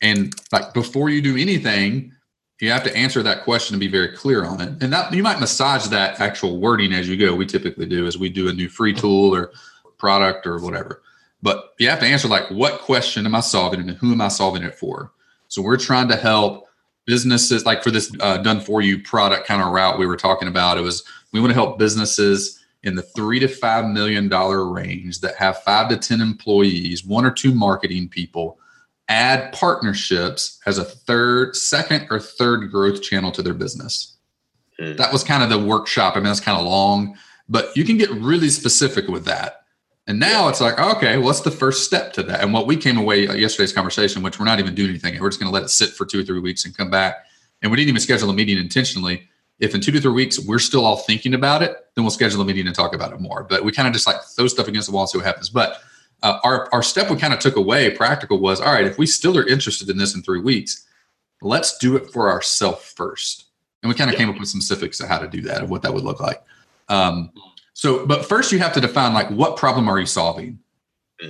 And 0.00 0.32
like 0.52 0.74
before 0.74 1.10
you 1.10 1.20
do 1.20 1.36
anything, 1.36 2.12
you 2.60 2.70
have 2.70 2.84
to 2.84 2.96
answer 2.96 3.20
that 3.24 3.42
question 3.42 3.74
and 3.74 3.80
be 3.80 3.88
very 3.88 4.14
clear 4.14 4.44
on 4.44 4.60
it. 4.60 4.80
And 4.80 4.92
that 4.92 5.12
you 5.12 5.24
might 5.24 5.40
massage 5.40 5.88
that 5.88 6.20
actual 6.20 6.60
wording 6.60 6.92
as 6.92 7.08
you 7.08 7.16
go. 7.16 7.34
We 7.34 7.46
typically 7.46 7.86
do 7.86 8.06
as 8.06 8.16
we 8.16 8.28
do 8.28 8.48
a 8.48 8.52
new 8.52 8.68
free 8.68 8.94
tool 8.94 9.34
or 9.34 9.50
product 9.98 10.46
or 10.46 10.60
whatever. 10.60 11.02
But 11.44 11.74
you 11.78 11.90
have 11.90 12.00
to 12.00 12.06
answer 12.06 12.26
like 12.26 12.50
what 12.50 12.80
question 12.80 13.26
am 13.26 13.34
I 13.34 13.40
solving 13.40 13.78
and 13.78 13.90
who 13.90 14.12
am 14.12 14.22
I 14.22 14.28
solving 14.28 14.62
it 14.62 14.74
for? 14.74 15.12
So 15.48 15.60
we're 15.60 15.76
trying 15.76 16.08
to 16.08 16.16
help 16.16 16.66
businesses 17.04 17.66
like 17.66 17.82
for 17.82 17.90
this 17.90 18.10
uh, 18.20 18.38
done 18.38 18.60
for 18.60 18.80
you 18.80 19.02
product 19.02 19.46
kind 19.46 19.60
of 19.60 19.70
route 19.70 19.98
we 19.98 20.06
were 20.06 20.16
talking 20.16 20.48
about 20.48 20.78
it 20.78 20.80
was 20.80 21.04
we 21.32 21.40
want 21.40 21.50
to 21.50 21.54
help 21.54 21.78
businesses 21.78 22.64
in 22.82 22.94
the 22.94 23.02
three 23.02 23.38
to 23.38 23.46
five 23.46 23.84
million 23.84 24.26
dollar 24.26 24.66
range 24.66 25.20
that 25.20 25.36
have 25.36 25.62
five 25.64 25.90
to 25.90 25.98
ten 25.98 26.22
employees 26.22 27.04
one 27.04 27.26
or 27.26 27.30
two 27.30 27.54
marketing 27.54 28.08
people 28.08 28.58
add 29.08 29.52
partnerships 29.52 30.58
as 30.64 30.78
a 30.78 30.84
third 30.84 31.54
second 31.54 32.06
or 32.10 32.18
third 32.18 32.70
growth 32.70 33.02
channel 33.02 33.30
to 33.30 33.42
their 33.42 33.52
business 33.52 34.16
mm. 34.80 34.96
that 34.96 35.12
was 35.12 35.22
kind 35.22 35.42
of 35.42 35.50
the 35.50 35.58
workshop 35.58 36.14
i 36.14 36.20
mean 36.20 36.24
that's 36.24 36.40
kind 36.40 36.58
of 36.58 36.64
long 36.64 37.14
but 37.50 37.76
you 37.76 37.84
can 37.84 37.98
get 37.98 38.10
really 38.12 38.48
specific 38.48 39.08
with 39.08 39.26
that 39.26 39.63
and 40.06 40.20
now 40.20 40.48
it's 40.48 40.60
like, 40.60 40.78
okay, 40.78 41.16
what's 41.16 41.40
the 41.40 41.50
first 41.50 41.84
step 41.84 42.12
to 42.14 42.22
that? 42.24 42.42
And 42.42 42.52
what 42.52 42.66
we 42.66 42.76
came 42.76 42.98
away 42.98 43.26
yesterday's 43.26 43.72
conversation, 43.72 44.22
which 44.22 44.38
we're 44.38 44.44
not 44.44 44.58
even 44.58 44.74
doing 44.74 44.90
anything, 44.90 45.18
we're 45.20 45.30
just 45.30 45.40
going 45.40 45.50
to 45.50 45.54
let 45.54 45.62
it 45.62 45.70
sit 45.70 45.90
for 45.90 46.04
two 46.04 46.20
or 46.20 46.24
three 46.24 46.40
weeks 46.40 46.64
and 46.66 46.76
come 46.76 46.90
back. 46.90 47.24
And 47.62 47.70
we 47.70 47.76
didn't 47.76 47.88
even 47.88 48.00
schedule 48.00 48.28
a 48.28 48.34
meeting 48.34 48.58
intentionally. 48.58 49.28
If 49.60 49.74
in 49.74 49.80
two 49.80 49.92
to 49.92 50.00
three 50.00 50.12
weeks 50.12 50.38
we're 50.38 50.58
still 50.58 50.84
all 50.84 50.98
thinking 50.98 51.32
about 51.32 51.62
it, 51.62 51.76
then 51.94 52.04
we'll 52.04 52.10
schedule 52.10 52.42
a 52.42 52.44
meeting 52.44 52.66
and 52.66 52.74
talk 52.74 52.94
about 52.94 53.12
it 53.12 53.20
more. 53.20 53.44
But 53.44 53.64
we 53.64 53.72
kind 53.72 53.88
of 53.88 53.94
just 53.94 54.06
like 54.06 54.20
throw 54.36 54.46
stuff 54.46 54.68
against 54.68 54.88
the 54.88 54.92
wall 54.92 55.04
and 55.04 55.10
see 55.10 55.18
what 55.18 55.26
happens. 55.26 55.48
But 55.48 55.80
uh, 56.22 56.38
our 56.44 56.68
our 56.72 56.82
step 56.82 57.10
we 57.10 57.16
kind 57.16 57.32
of 57.32 57.38
took 57.38 57.56
away 57.56 57.90
practical 57.90 58.38
was 58.38 58.60
all 58.60 58.72
right. 58.72 58.84
If 58.84 58.98
we 58.98 59.06
still 59.06 59.38
are 59.38 59.46
interested 59.46 59.88
in 59.88 59.96
this 59.96 60.14
in 60.14 60.22
three 60.22 60.40
weeks, 60.40 60.86
let's 61.40 61.78
do 61.78 61.96
it 61.96 62.10
for 62.10 62.30
ourselves 62.30 62.92
first. 62.96 63.44
And 63.82 63.88
we 63.88 63.94
kind 63.94 64.10
of 64.10 64.14
yeah. 64.14 64.20
came 64.20 64.30
up 64.30 64.38
with 64.38 64.48
some 64.48 64.60
specifics 64.60 65.00
of 65.00 65.08
how 65.08 65.18
to 65.18 65.28
do 65.28 65.40
that 65.42 65.60
and 65.60 65.70
what 65.70 65.82
that 65.82 65.94
would 65.94 66.04
look 66.04 66.20
like. 66.20 66.42
Um, 66.88 67.30
so, 67.74 68.06
but 68.06 68.24
first 68.24 68.52
you 68.52 68.58
have 68.60 68.72
to 68.72 68.80
define 68.80 69.12
like 69.12 69.28
what 69.30 69.56
problem 69.56 69.88
are 69.88 69.98
you 69.98 70.06
solving? 70.06 70.60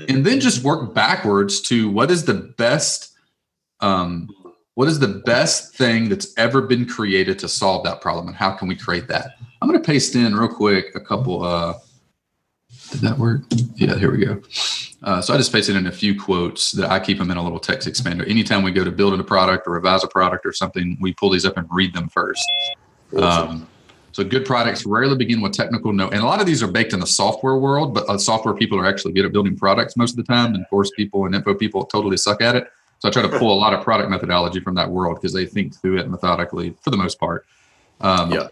And 0.08 0.24
then 0.24 0.40
just 0.40 0.62
work 0.62 0.94
backwards 0.94 1.60
to 1.62 1.90
what 1.90 2.10
is 2.10 2.24
the 2.24 2.34
best 2.34 3.12
um 3.80 4.28
what 4.74 4.88
is 4.88 4.98
the 4.98 5.08
best 5.08 5.74
thing 5.74 6.08
that's 6.08 6.36
ever 6.36 6.60
been 6.60 6.84
created 6.84 7.38
to 7.38 7.48
solve 7.48 7.84
that 7.84 8.00
problem 8.00 8.26
and 8.26 8.36
how 8.36 8.52
can 8.52 8.68
we 8.68 8.76
create 8.76 9.08
that? 9.08 9.36
I'm 9.60 9.68
going 9.68 9.80
to 9.80 9.86
paste 9.86 10.14
in 10.14 10.34
real 10.34 10.48
quick 10.48 10.94
a 10.94 11.00
couple 11.00 11.42
uh 11.42 11.74
did 12.90 13.00
that 13.00 13.18
work? 13.18 13.42
Yeah, 13.76 13.96
here 13.98 14.10
we 14.10 14.24
go. 14.24 14.42
Uh, 15.02 15.20
so 15.20 15.34
I 15.34 15.36
just 15.36 15.52
pasted 15.52 15.76
in 15.76 15.86
a 15.86 15.92
few 15.92 16.18
quotes 16.18 16.72
that 16.72 16.90
I 16.90 17.00
keep 17.00 17.18
them 17.18 17.30
in 17.30 17.36
a 17.36 17.42
little 17.42 17.58
text 17.58 17.88
expander. 17.88 18.28
Anytime 18.28 18.62
we 18.62 18.72
go 18.72 18.84
to 18.84 18.90
build 18.90 19.18
a 19.18 19.24
product 19.24 19.66
or 19.66 19.72
revise 19.72 20.04
a 20.04 20.08
product 20.08 20.44
or 20.44 20.52
something, 20.52 20.96
we 21.00 21.12
pull 21.14 21.30
these 21.30 21.44
up 21.44 21.56
and 21.56 21.66
read 21.70 21.94
them 21.94 22.08
first. 22.08 22.44
Um, 23.16 23.66
so 24.14 24.22
good 24.22 24.46
products 24.46 24.86
rarely 24.86 25.16
begin 25.16 25.40
with 25.40 25.54
technical 25.54 25.92
know. 25.92 26.08
And 26.08 26.20
a 26.20 26.24
lot 26.24 26.40
of 26.40 26.46
these 26.46 26.62
are 26.62 26.68
baked 26.68 26.92
in 26.92 27.00
the 27.00 27.06
software 27.06 27.56
world, 27.56 27.94
but 27.94 28.08
uh, 28.08 28.16
software 28.16 28.54
people 28.54 28.78
are 28.78 28.86
actually 28.86 29.12
good 29.12 29.24
at 29.24 29.32
building 29.32 29.56
products 29.56 29.96
most 29.96 30.12
of 30.12 30.16
the 30.18 30.22
time. 30.22 30.54
And 30.54 30.64
force 30.68 30.88
people 30.96 31.26
and 31.26 31.34
info 31.34 31.52
people 31.52 31.84
totally 31.84 32.16
suck 32.16 32.40
at 32.40 32.54
it. 32.54 32.70
So 33.00 33.08
I 33.08 33.10
try 33.10 33.22
to 33.22 33.38
pull 33.40 33.52
a 33.52 33.58
lot 33.58 33.74
of 33.74 33.82
product 33.82 34.10
methodology 34.10 34.60
from 34.60 34.76
that 34.76 34.88
world 34.88 35.16
because 35.16 35.32
they 35.32 35.46
think 35.46 35.74
through 35.74 35.98
it 35.98 36.08
methodically 36.08 36.76
for 36.80 36.90
the 36.90 36.96
most 36.96 37.18
part. 37.18 37.44
Um, 38.02 38.30
yeah. 38.30 38.48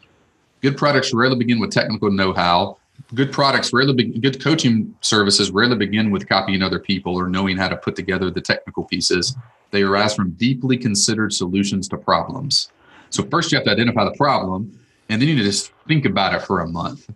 Good 0.63 0.77
products 0.77 1.15
rarely 1.15 1.37
begin 1.37 1.61
with 1.61 1.71
technical 1.71 2.11
know-how. 2.11 2.79
Good 3.15 3.31
products 3.31 3.73
rarely 3.73 3.95
be, 3.95 4.19
good 4.19 4.43
coaching 4.43 4.97
services 5.01 5.53
rarely 5.53 5.77
begin 5.77 6.11
with 6.11 6.29
copying 6.29 6.63
other 6.63 6.81
people 6.81 7.15
or 7.15 7.29
knowing 7.29 7.57
how 7.57 7.69
to 7.69 7.77
put 7.77 7.95
together 7.95 8.33
the 8.33 8.41
technical 8.41 8.83
pieces. 8.83 9.37
They 9.71 9.83
arise 9.83 10.13
from 10.13 10.33
deeply 10.33 10.77
considered 10.77 11.33
solutions 11.33 11.87
to 11.91 11.99
problems. 11.99 12.73
So 13.11 13.23
first 13.23 13.53
you 13.53 13.59
have 13.59 13.65
to 13.67 13.71
identify 13.71 14.05
the 14.05 14.17
problem 14.17 14.77
and 15.13 15.21
then 15.21 15.29
you 15.29 15.35
need 15.35 15.43
to 15.43 15.47
just 15.47 15.73
think 15.87 16.07
about 16.07 16.35
it 16.35 16.43
for 16.43 16.61
a 16.61 16.69
month. 16.69 17.09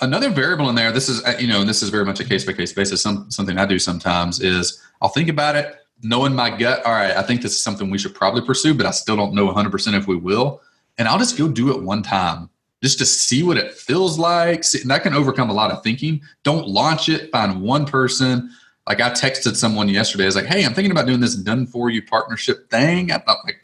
Another 0.00 0.30
variable 0.30 0.68
in 0.68 0.74
there, 0.74 0.92
this 0.92 1.08
is 1.08 1.24
uh, 1.24 1.36
you 1.38 1.46
know, 1.46 1.60
and 1.60 1.68
this 1.68 1.82
is 1.82 1.90
very 1.90 2.04
much 2.04 2.20
a 2.20 2.24
case 2.24 2.44
by 2.44 2.52
case 2.52 2.72
basis. 2.72 3.02
Some 3.02 3.30
something 3.30 3.58
I 3.58 3.66
do 3.66 3.78
sometimes 3.78 4.40
is 4.40 4.82
I'll 5.00 5.08
think 5.08 5.28
about 5.28 5.56
it, 5.56 5.76
knowing 6.02 6.34
my 6.34 6.50
gut. 6.50 6.84
All 6.84 6.92
right, 6.92 7.16
I 7.16 7.22
think 7.22 7.42
this 7.42 7.52
is 7.52 7.62
something 7.62 7.90
we 7.90 7.98
should 7.98 8.14
probably 8.14 8.42
pursue, 8.42 8.74
but 8.74 8.86
I 8.86 8.90
still 8.90 9.16
don't 9.16 9.34
know 9.34 9.46
100 9.46 9.70
percent 9.70 9.96
if 9.96 10.06
we 10.06 10.16
will. 10.16 10.60
And 10.98 11.06
I'll 11.06 11.18
just 11.18 11.36
go 11.36 11.46
do 11.46 11.70
it 11.70 11.82
one 11.82 12.02
time 12.02 12.50
just 12.82 12.98
to 12.98 13.06
see 13.06 13.42
what 13.42 13.58
it 13.58 13.74
feels 13.74 14.18
like. 14.18 14.64
And 14.80 14.90
that 14.90 15.02
can 15.02 15.14
overcome 15.14 15.50
a 15.50 15.54
lot 15.54 15.70
of 15.70 15.82
thinking. 15.82 16.20
Don't 16.42 16.66
launch 16.66 17.08
it. 17.08 17.30
Find 17.30 17.62
one 17.62 17.84
person. 17.84 18.50
Like 18.88 19.00
I 19.00 19.10
texted 19.10 19.56
someone 19.56 19.88
yesterday. 19.88 20.24
I 20.24 20.26
was 20.26 20.36
like, 20.36 20.46
"Hey, 20.46 20.64
I'm 20.64 20.74
thinking 20.74 20.92
about 20.92 21.06
doing 21.06 21.20
this 21.20 21.36
done 21.36 21.66
for 21.66 21.90
you 21.90 22.02
partnership 22.02 22.70
thing. 22.70 23.12
I 23.12 23.18
thought 23.18 23.44
like 23.44 23.62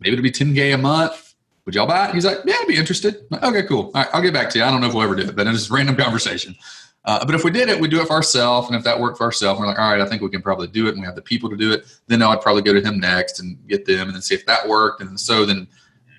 maybe 0.00 0.14
it'll 0.14 0.22
be 0.22 0.30
10k 0.30 0.74
a 0.74 0.78
month 0.78 1.27
would 1.68 1.74
y'all 1.74 1.86
buy 1.86 2.08
it? 2.08 2.14
He's 2.14 2.24
like, 2.24 2.38
yeah, 2.46 2.54
I'd 2.58 2.66
be 2.66 2.76
interested. 2.76 3.26
Like, 3.28 3.42
okay, 3.42 3.62
cool. 3.64 3.90
All 3.92 3.92
right, 3.92 4.08
I'll 4.14 4.22
get 4.22 4.32
back 4.32 4.48
to 4.48 4.58
you. 4.58 4.64
I 4.64 4.70
don't 4.70 4.80
know 4.80 4.86
if 4.86 4.94
we'll 4.94 5.02
ever 5.02 5.14
do 5.14 5.28
it, 5.28 5.36
but 5.36 5.46
it's 5.46 5.58
just 5.58 5.70
random 5.70 5.96
conversation. 5.96 6.56
Uh, 7.04 7.22
but 7.26 7.34
if 7.34 7.44
we 7.44 7.50
did 7.50 7.68
it, 7.68 7.78
we'd 7.78 7.90
do 7.90 8.00
it 8.00 8.06
for 8.06 8.14
ourselves. 8.14 8.68
And 8.68 8.74
if 8.74 8.82
that 8.84 8.98
worked 8.98 9.18
for 9.18 9.24
ourselves, 9.24 9.60
we're 9.60 9.66
like, 9.66 9.78
all 9.78 9.90
right, 9.90 10.00
I 10.00 10.06
think 10.06 10.22
we 10.22 10.30
can 10.30 10.40
probably 10.40 10.66
do 10.66 10.86
it. 10.86 10.92
And 10.92 11.00
we 11.00 11.04
have 11.04 11.14
the 11.14 11.20
people 11.20 11.50
to 11.50 11.58
do 11.58 11.70
it. 11.70 11.84
Then 12.06 12.22
I'd 12.22 12.40
probably 12.40 12.62
go 12.62 12.72
to 12.72 12.80
him 12.80 12.98
next 12.98 13.40
and 13.40 13.58
get 13.68 13.84
them 13.84 14.06
and 14.06 14.14
then 14.14 14.22
see 14.22 14.34
if 14.34 14.46
that 14.46 14.66
worked. 14.66 15.02
And 15.02 15.20
so 15.20 15.44
then 15.44 15.68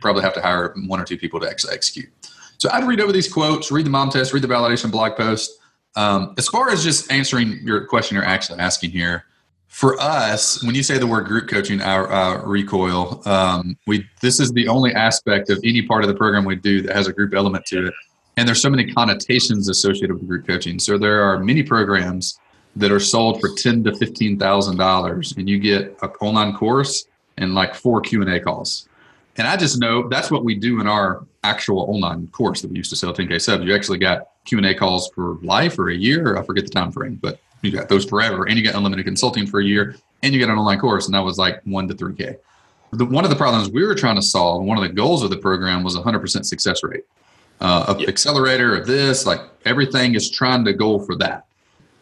probably 0.01 0.21
have 0.21 0.35
to 0.35 0.41
hire 0.41 0.71
one 0.85 1.01
or 1.01 1.03
two 1.03 1.17
people 1.17 1.39
to 1.39 1.49
actually 1.49 1.73
execute. 1.73 2.09
So 2.59 2.69
I'd 2.71 2.83
read 2.83 3.01
over 3.01 3.11
these 3.11 3.31
quotes, 3.33 3.71
read 3.71 3.87
the 3.87 3.89
mom 3.89 4.11
test, 4.11 4.33
read 4.33 4.43
the 4.43 4.47
validation 4.47 4.91
blog 4.91 5.17
post. 5.17 5.49
Um, 5.95 6.35
as 6.37 6.47
far 6.47 6.69
as 6.69 6.83
just 6.83 7.11
answering 7.11 7.59
your 7.63 7.87
question 7.87 8.13
you're 8.13 8.23
actually 8.23 8.59
asking 8.59 8.91
here, 8.91 9.25
for 9.79 9.97
us, 10.01 10.61
when 10.61 10.75
you 10.75 10.83
say 10.83 10.97
the 10.97 11.07
word 11.07 11.25
group 11.25 11.47
coaching, 11.47 11.79
our 11.79 12.11
uh, 12.11 12.43
recoil, 12.43 13.21
um, 13.25 13.77
we 13.87 14.05
this 14.19 14.41
is 14.41 14.51
the 14.51 14.67
only 14.67 14.93
aspect 14.93 15.49
of 15.49 15.57
any 15.63 15.81
part 15.81 16.03
of 16.03 16.09
the 16.09 16.13
program 16.13 16.43
we 16.43 16.57
do 16.57 16.81
that 16.81 16.93
has 16.93 17.07
a 17.07 17.13
group 17.13 17.33
element 17.33 17.65
to 17.67 17.87
it, 17.87 17.93
and 18.35 18.45
there's 18.45 18.61
so 18.61 18.69
many 18.69 18.91
connotations 18.91 19.69
associated 19.69 20.15
with 20.15 20.27
group 20.27 20.45
coaching. 20.45 20.79
So 20.79 20.97
there 20.97 21.23
are 21.23 21.39
many 21.39 21.63
programs 21.63 22.41
that 22.75 22.91
are 22.91 22.99
sold 22.99 23.39
for 23.39 23.55
ten 23.55 23.81
to 23.85 23.95
fifteen 23.95 24.37
thousand 24.37 24.75
dollars, 24.75 25.33
and 25.37 25.47
you 25.47 25.57
get 25.57 25.97
an 26.01 26.09
online 26.19 26.57
course 26.57 27.05
and 27.37 27.55
like 27.55 27.73
four 27.73 28.01
Q 28.01 28.21
and 28.21 28.29
A 28.29 28.41
calls. 28.41 28.89
And 29.37 29.47
I 29.47 29.55
just 29.55 29.79
know 29.79 30.09
that's 30.09 30.29
what 30.29 30.43
we 30.43 30.55
do 30.55 30.81
in 30.81 30.87
our 30.87 31.25
actual 31.45 31.83
online 31.83 32.27
course 32.27 32.61
that 32.63 32.69
we 32.69 32.75
used 32.75 32.89
to 32.89 32.97
sell 32.97 33.13
10K 33.13 33.39
subs. 33.39 33.63
You 33.63 33.73
actually 33.73 33.99
got 33.99 34.31
Q&A 34.43 34.75
calls 34.75 35.09
for 35.15 35.35
life 35.41 35.79
or 35.79 35.87
a 35.87 35.95
year. 35.95 36.35
I 36.35 36.43
forget 36.43 36.65
the 36.65 36.71
time 36.71 36.91
frame, 36.91 37.15
but 37.21 37.39
you 37.61 37.71
got 37.71 37.89
those 37.89 38.05
forever. 38.05 38.47
And 38.47 38.57
you 38.57 38.63
get 38.63 38.75
unlimited 38.75 39.05
consulting 39.05 39.45
for 39.45 39.59
a 39.59 39.65
year 39.65 39.95
and 40.23 40.33
you 40.33 40.39
get 40.39 40.49
an 40.49 40.57
online 40.57 40.79
course. 40.79 41.05
And 41.05 41.13
that 41.13 41.19
was 41.19 41.37
like 41.37 41.61
one 41.63 41.87
to 41.87 41.93
3K. 41.93 42.37
The, 42.91 43.05
one 43.05 43.23
of 43.23 43.29
the 43.29 43.35
problems 43.35 43.69
we 43.69 43.85
were 43.85 43.95
trying 43.95 44.15
to 44.15 44.21
solve, 44.21 44.63
one 44.63 44.77
of 44.77 44.83
the 44.83 44.89
goals 44.89 45.23
of 45.23 45.29
the 45.29 45.37
program 45.37 45.83
was 45.83 45.95
100% 45.95 46.45
success 46.45 46.83
rate. 46.83 47.03
Uh, 47.61 47.83
of 47.89 47.99
yep. 47.99 48.07
accelerator 48.07 48.73
of 48.73 48.87
this, 48.87 49.25
like 49.25 49.41
everything 49.65 50.15
is 50.15 50.29
trying 50.29 50.63
to 50.63 50.71
go 50.71 50.97
for 50.97 51.17
that. 51.17 51.45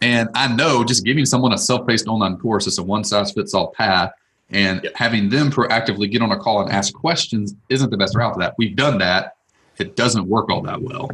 And 0.04 0.30
I 0.36 0.48
know 0.54 0.84
just 0.84 1.04
giving 1.04 1.26
someone 1.26 1.52
a 1.52 1.58
self-paced 1.58 2.08
online 2.08 2.38
course 2.38 2.68
is 2.68 2.78
a 2.78 2.84
one 2.84 3.04
size 3.04 3.32
fits 3.32 3.56
all 3.56 3.72
path 3.72 4.12
and 4.52 4.84
yep. 4.84 4.94
having 4.96 5.30
them 5.30 5.50
proactively 5.50 6.12
get 6.12 6.22
on 6.22 6.32
a 6.32 6.38
call 6.38 6.62
and 6.62 6.72
ask 6.72 6.94
questions 6.94 7.56
isn't 7.70 7.90
the 7.90 7.98
best 7.98 8.16
route 8.16 8.34
for 8.34 8.40
that. 8.40 8.54
We've 8.60 8.76
done 8.76 9.00
that. 9.00 9.38
It 9.80 9.96
doesn't 9.96 10.28
work 10.28 10.50
all 10.50 10.62
that 10.62 10.82
well. 10.82 11.10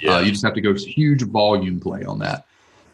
Yeah. 0.00 0.16
Uh, 0.16 0.20
you 0.20 0.30
just 0.30 0.44
have 0.44 0.54
to 0.54 0.60
go 0.60 0.74
huge 0.74 1.22
volume 1.22 1.80
play 1.80 2.04
on 2.04 2.18
that. 2.20 2.46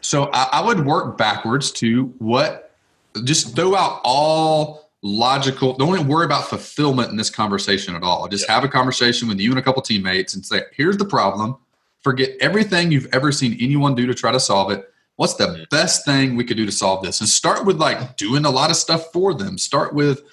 So 0.05 0.29
I, 0.31 0.49
I 0.53 0.65
would 0.65 0.85
work 0.85 1.17
backwards 1.17 1.71
to 1.73 2.13
what, 2.19 2.75
just 3.23 3.55
throw 3.55 3.75
out 3.75 4.01
all 4.03 4.91
logical, 5.01 5.73
don't 5.73 5.95
even 5.95 6.07
worry 6.07 6.25
about 6.25 6.47
fulfillment 6.47 7.09
in 7.09 7.17
this 7.17 7.29
conversation 7.29 7.95
at 7.95 8.03
all. 8.03 8.27
Just 8.27 8.43
yep. 8.43 8.55
have 8.55 8.63
a 8.63 8.67
conversation 8.67 9.27
with 9.27 9.39
you 9.39 9.49
and 9.49 9.59
a 9.59 9.61
couple 9.61 9.81
teammates 9.81 10.35
and 10.35 10.45
say, 10.45 10.61
here's 10.73 10.97
the 10.97 11.05
problem. 11.05 11.57
Forget 12.01 12.31
everything 12.39 12.91
you've 12.91 13.07
ever 13.13 13.31
seen 13.31 13.57
anyone 13.59 13.95
do 13.95 14.05
to 14.05 14.13
try 14.13 14.31
to 14.31 14.39
solve 14.39 14.71
it 14.71 14.89
what's 15.15 15.35
the 15.35 15.45
mm-hmm. 15.45 15.63
best 15.71 16.05
thing 16.05 16.35
we 16.35 16.43
could 16.43 16.57
do 16.57 16.65
to 16.65 16.71
solve 16.71 17.03
this 17.03 17.19
and 17.19 17.29
start 17.29 17.65
with 17.65 17.77
like 17.77 18.17
doing 18.17 18.45
a 18.45 18.49
lot 18.49 18.69
of 18.69 18.75
stuff 18.75 19.11
for 19.11 19.33
them 19.33 19.57
start 19.57 19.93
with 19.93 20.23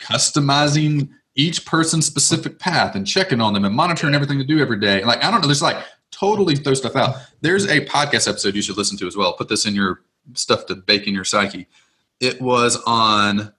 customizing 0.00 1.08
each 1.34 1.64
person's 1.64 2.06
specific 2.06 2.58
path 2.58 2.94
and 2.94 3.06
checking 3.06 3.40
on 3.40 3.54
them 3.54 3.64
and 3.64 3.74
monitoring 3.74 4.14
everything 4.14 4.38
to 4.38 4.44
do 4.44 4.60
every 4.60 4.78
day 4.78 5.02
like 5.04 5.24
i 5.24 5.30
don't 5.30 5.40
know 5.40 5.46
there's 5.46 5.62
like 5.62 5.82
totally 6.10 6.56
throw 6.56 6.74
stuff 6.74 6.96
out 6.96 7.16
there's 7.40 7.66
a 7.66 7.84
podcast 7.86 8.28
episode 8.28 8.54
you 8.54 8.62
should 8.62 8.76
listen 8.76 8.96
to 8.96 9.06
as 9.06 9.16
well 9.16 9.32
put 9.34 9.48
this 9.48 9.66
in 9.66 9.74
your 9.74 10.02
stuff 10.34 10.66
to 10.66 10.74
bake 10.74 11.06
in 11.06 11.14
your 11.14 11.24
psyche 11.24 11.66
it 12.20 12.40
was 12.40 12.82
on 12.86 13.52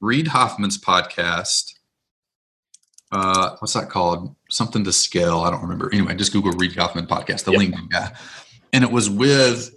Reid 0.00 0.28
Hoffman's 0.28 0.78
podcast 0.78 1.74
uh, 3.10 3.56
what's 3.58 3.72
that 3.72 3.88
called? 3.88 4.34
Something 4.50 4.84
to 4.84 4.92
scale. 4.92 5.40
I 5.40 5.50
don't 5.50 5.62
remember. 5.62 5.90
Anyway, 5.92 6.14
just 6.14 6.32
Google 6.32 6.52
Reid 6.52 6.76
Hoffman 6.76 7.06
podcast, 7.06 7.44
the 7.44 7.52
yep. 7.52 7.60
LinkedIn 7.60 7.90
guy. 7.90 8.12
And 8.72 8.84
it 8.84 8.90
was 8.90 9.08
with 9.08 9.74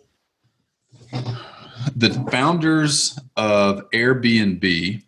the 1.96 2.13
founders 2.30 3.18
of 3.38 3.90
Airbnb. 3.92 5.04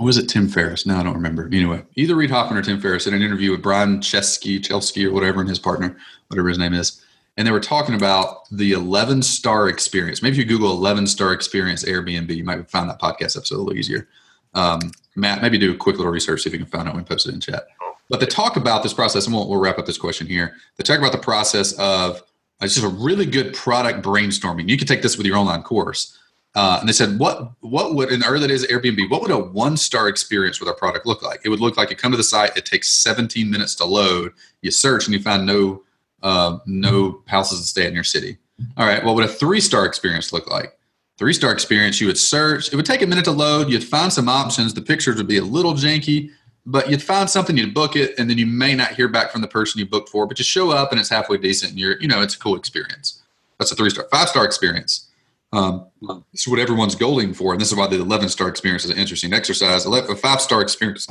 Was 0.00 0.16
it 0.16 0.28
Tim 0.28 0.48
Ferriss? 0.48 0.86
No, 0.86 0.96
I 0.96 1.02
don't 1.02 1.14
remember. 1.14 1.46
Anyway, 1.46 1.82
either 1.96 2.14
Reid 2.14 2.30
Hoffman 2.30 2.58
or 2.58 2.62
Tim 2.62 2.80
Ferriss 2.80 3.08
in 3.08 3.14
an 3.14 3.22
interview 3.22 3.50
with 3.50 3.62
Brian 3.62 3.98
Chesky, 3.98 4.62
Chelsky, 4.62 5.04
or 5.04 5.12
whatever, 5.12 5.40
and 5.40 5.48
his 5.48 5.58
partner, 5.58 5.96
whatever 6.28 6.48
his 6.48 6.58
name 6.58 6.72
is. 6.72 7.04
And 7.36 7.46
they 7.46 7.50
were 7.50 7.60
talking 7.60 7.94
about 7.94 8.48
the 8.50 8.72
11 8.72 9.22
star 9.22 9.68
experience. 9.68 10.22
Maybe 10.22 10.36
if 10.36 10.38
you 10.38 10.44
Google 10.44 10.72
11 10.72 11.08
star 11.08 11.32
experience 11.32 11.84
Airbnb, 11.84 12.34
you 12.34 12.44
might 12.44 12.70
find 12.70 12.88
that 12.88 13.00
podcast 13.00 13.36
episode 13.36 13.56
a 13.56 13.58
little 13.58 13.76
easier. 13.76 14.08
Um, 14.54 14.92
Matt, 15.16 15.42
maybe 15.42 15.58
do 15.58 15.72
a 15.72 15.76
quick 15.76 15.96
little 15.96 16.12
research, 16.12 16.42
see 16.42 16.48
if 16.48 16.52
you 16.52 16.60
can 16.60 16.68
find 16.68 16.88
out 16.88 16.94
when 16.94 17.04
it 17.04 17.26
in 17.26 17.40
chat. 17.40 17.66
But 18.08 18.20
they 18.20 18.26
talk 18.26 18.56
about 18.56 18.82
this 18.82 18.94
process, 18.94 19.26
and 19.26 19.34
we'll, 19.34 19.48
we'll 19.48 19.60
wrap 19.60 19.78
up 19.78 19.86
this 19.86 19.98
question 19.98 20.26
here. 20.26 20.54
They 20.76 20.84
talk 20.84 20.98
about 20.98 21.12
the 21.12 21.18
process 21.18 21.72
of 21.72 22.22
it's 22.60 22.74
just 22.74 22.86
a 22.86 22.88
really 22.88 23.26
good 23.26 23.54
product 23.54 24.04
brainstorming. 24.04 24.68
You 24.68 24.76
can 24.76 24.86
take 24.86 25.02
this 25.02 25.16
with 25.16 25.26
your 25.26 25.36
online 25.36 25.62
course. 25.62 26.17
Uh, 26.54 26.78
and 26.80 26.88
they 26.88 26.92
said, 26.92 27.18
what 27.18 27.52
what 27.60 27.94
would 27.94 28.10
in 28.10 28.24
early 28.24 28.48
days 28.48 28.64
of 28.64 28.70
Airbnb, 28.70 29.10
what 29.10 29.22
would 29.22 29.30
a 29.30 29.38
one 29.38 29.76
star 29.76 30.08
experience 30.08 30.60
with 30.60 30.68
our 30.68 30.74
product 30.74 31.06
look 31.06 31.22
like? 31.22 31.40
It 31.44 31.50
would 31.50 31.60
look 31.60 31.76
like 31.76 31.90
you 31.90 31.96
come 31.96 32.10
to 32.10 32.16
the 32.16 32.24
site, 32.24 32.56
it 32.56 32.64
takes 32.64 32.88
17 32.88 33.50
minutes 33.50 33.74
to 33.76 33.84
load. 33.84 34.32
You 34.62 34.70
search 34.70 35.06
and 35.06 35.14
you 35.14 35.22
find 35.22 35.46
no 35.46 35.82
uh, 36.22 36.58
no 36.66 37.22
houses 37.26 37.60
to 37.60 37.66
stay 37.66 37.86
in 37.86 37.94
your 37.94 38.04
city. 38.04 38.38
All 38.76 38.86
right, 38.86 39.04
what 39.04 39.14
would 39.14 39.24
a 39.24 39.28
three 39.28 39.60
star 39.60 39.86
experience 39.86 40.32
look 40.32 40.50
like? 40.50 40.76
Three 41.16 41.32
star 41.32 41.52
experience, 41.52 42.00
you 42.00 42.06
would 42.06 42.18
search. 42.18 42.72
It 42.72 42.76
would 42.76 42.86
take 42.86 43.02
a 43.02 43.06
minute 43.06 43.24
to 43.26 43.32
load. 43.32 43.68
You'd 43.68 43.84
find 43.84 44.12
some 44.12 44.28
options. 44.28 44.74
The 44.74 44.82
pictures 44.82 45.16
would 45.16 45.28
be 45.28 45.38
a 45.38 45.44
little 45.44 45.74
janky 45.74 46.30
but 46.68 46.90
you'd 46.90 47.02
find 47.02 47.30
something, 47.30 47.56
you'd 47.56 47.72
book 47.72 47.96
it, 47.96 48.18
and 48.18 48.28
then 48.28 48.36
you 48.36 48.46
may 48.46 48.74
not 48.74 48.92
hear 48.92 49.08
back 49.08 49.30
from 49.30 49.40
the 49.40 49.48
person 49.48 49.78
you 49.78 49.86
booked 49.86 50.10
for, 50.10 50.26
but 50.26 50.38
you 50.38 50.44
show 50.44 50.70
up 50.70 50.92
and 50.92 51.00
it's 51.00 51.08
halfway 51.08 51.38
decent 51.38 51.70
and 51.70 51.80
you're, 51.80 51.98
you 51.98 52.06
know, 52.06 52.20
it's 52.20 52.34
a 52.34 52.38
cool 52.38 52.56
experience. 52.56 53.22
That's 53.58 53.72
a 53.72 53.74
three 53.74 53.88
star, 53.88 54.06
five 54.10 54.28
star 54.28 54.44
experience. 54.44 55.07
Um, 55.52 55.86
it's 56.32 56.46
what 56.46 56.58
everyone's 56.58 56.94
going 56.94 57.34
for. 57.34 57.52
And 57.52 57.60
this 57.60 57.70
is 57.70 57.76
why 57.76 57.86
the 57.86 58.00
11 58.00 58.28
star 58.28 58.48
experience 58.48 58.84
is 58.84 58.90
an 58.90 58.98
interesting 58.98 59.32
exercise. 59.32 59.86
A 59.86 60.16
five 60.16 60.40
star 60.40 60.60
experience. 60.60 61.06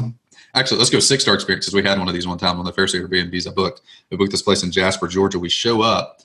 Actually, 0.53 0.77
let's 0.77 0.89
go 0.89 0.99
six 0.99 1.23
star 1.23 1.35
experiences. 1.35 1.73
We 1.73 1.83
had 1.83 1.99
one 1.99 2.07
of 2.07 2.13
these 2.13 2.27
one 2.27 2.37
time 2.37 2.59
on 2.59 2.65
the 2.65 2.73
first 2.73 2.95
Airbnbs 2.95 3.47
I 3.47 3.51
booked. 3.51 3.81
We 4.09 4.17
booked 4.17 4.31
this 4.31 4.41
place 4.41 4.63
in 4.63 4.71
Jasper, 4.71 5.07
Georgia. 5.07 5.39
We 5.39 5.49
show 5.49 5.81
up 5.81 6.21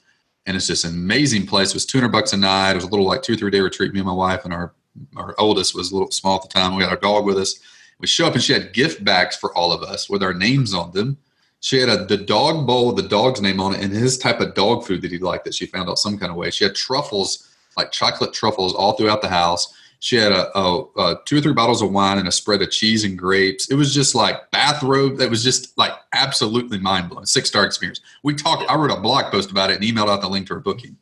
and 0.46 0.56
it's 0.56 0.66
just 0.66 0.84
an 0.84 0.92
amazing 0.92 1.46
place. 1.46 1.70
It 1.70 1.74
was 1.74 1.86
200 1.86 2.10
bucks 2.10 2.32
a 2.32 2.36
night. 2.36 2.72
It 2.72 2.76
was 2.76 2.84
a 2.84 2.88
little 2.88 3.06
like 3.06 3.22
two 3.22 3.34
or 3.34 3.36
three 3.36 3.50
day 3.50 3.60
retreat. 3.60 3.92
Me 3.92 4.00
and 4.00 4.06
my 4.06 4.12
wife 4.12 4.44
and 4.44 4.52
our, 4.52 4.72
our 5.16 5.34
oldest 5.38 5.74
was 5.74 5.90
a 5.90 5.94
little 5.94 6.10
small 6.10 6.36
at 6.36 6.42
the 6.42 6.48
time. 6.48 6.76
We 6.76 6.82
had 6.82 6.90
our 6.90 6.98
dog 6.98 7.24
with 7.24 7.38
us 7.38 7.60
we 8.02 8.08
show 8.08 8.26
up 8.26 8.34
and 8.34 8.42
she 8.42 8.52
had 8.52 8.72
gift 8.72 9.02
bags 9.04 9.36
for 9.36 9.56
all 9.56 9.72
of 9.72 9.82
us 9.82 10.10
with 10.10 10.22
our 10.22 10.34
names 10.34 10.74
on 10.74 10.90
them. 10.90 11.16
She 11.60 11.78
had 11.78 11.88
a, 11.88 12.04
the 12.04 12.16
dog 12.16 12.66
bowl 12.66 12.88
with 12.88 12.96
the 12.96 13.08
dog's 13.08 13.40
name 13.40 13.60
on 13.60 13.74
it 13.74 13.82
and 13.82 13.92
his 13.92 14.18
type 14.18 14.40
of 14.40 14.54
dog 14.54 14.84
food 14.84 15.00
that 15.02 15.12
he 15.12 15.18
liked 15.18 15.44
that 15.44 15.54
she 15.54 15.66
found 15.66 15.88
out 15.88 16.00
some 16.00 16.18
kind 16.18 16.30
of 16.30 16.36
way. 16.36 16.50
She 16.50 16.64
had 16.64 16.74
truffles, 16.74 17.48
like 17.76 17.92
chocolate 17.92 18.32
truffles, 18.32 18.74
all 18.74 18.92
throughout 18.92 19.22
the 19.22 19.28
house. 19.28 19.74
She 20.00 20.16
had 20.16 20.32
a, 20.32 20.58
a, 20.58 20.84
a, 20.96 21.20
two 21.26 21.38
or 21.38 21.40
three 21.40 21.52
bottles 21.52 21.80
of 21.80 21.92
wine 21.92 22.18
and 22.18 22.26
a 22.26 22.32
spread 22.32 22.60
of 22.60 22.72
cheese 22.72 23.04
and 23.04 23.16
grapes. 23.16 23.70
It 23.70 23.76
was 23.76 23.94
just 23.94 24.16
like 24.16 24.50
bathrobe. 24.50 25.18
That 25.18 25.30
was 25.30 25.44
just 25.44 25.78
like 25.78 25.92
absolutely 26.12 26.80
mind 26.80 27.08
blowing. 27.08 27.24
Six 27.24 27.48
star 27.48 27.64
experience. 27.64 28.00
We 28.24 28.34
talked. 28.34 28.68
I 28.68 28.74
wrote 28.74 28.90
a 28.90 29.00
blog 29.00 29.30
post 29.30 29.52
about 29.52 29.70
it 29.70 29.80
and 29.80 29.84
emailed 29.84 30.08
out 30.08 30.20
the 30.20 30.28
link 30.28 30.48
to 30.48 30.54
her 30.54 30.60
booking. 30.60 30.96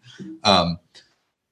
Um, 0.44 0.78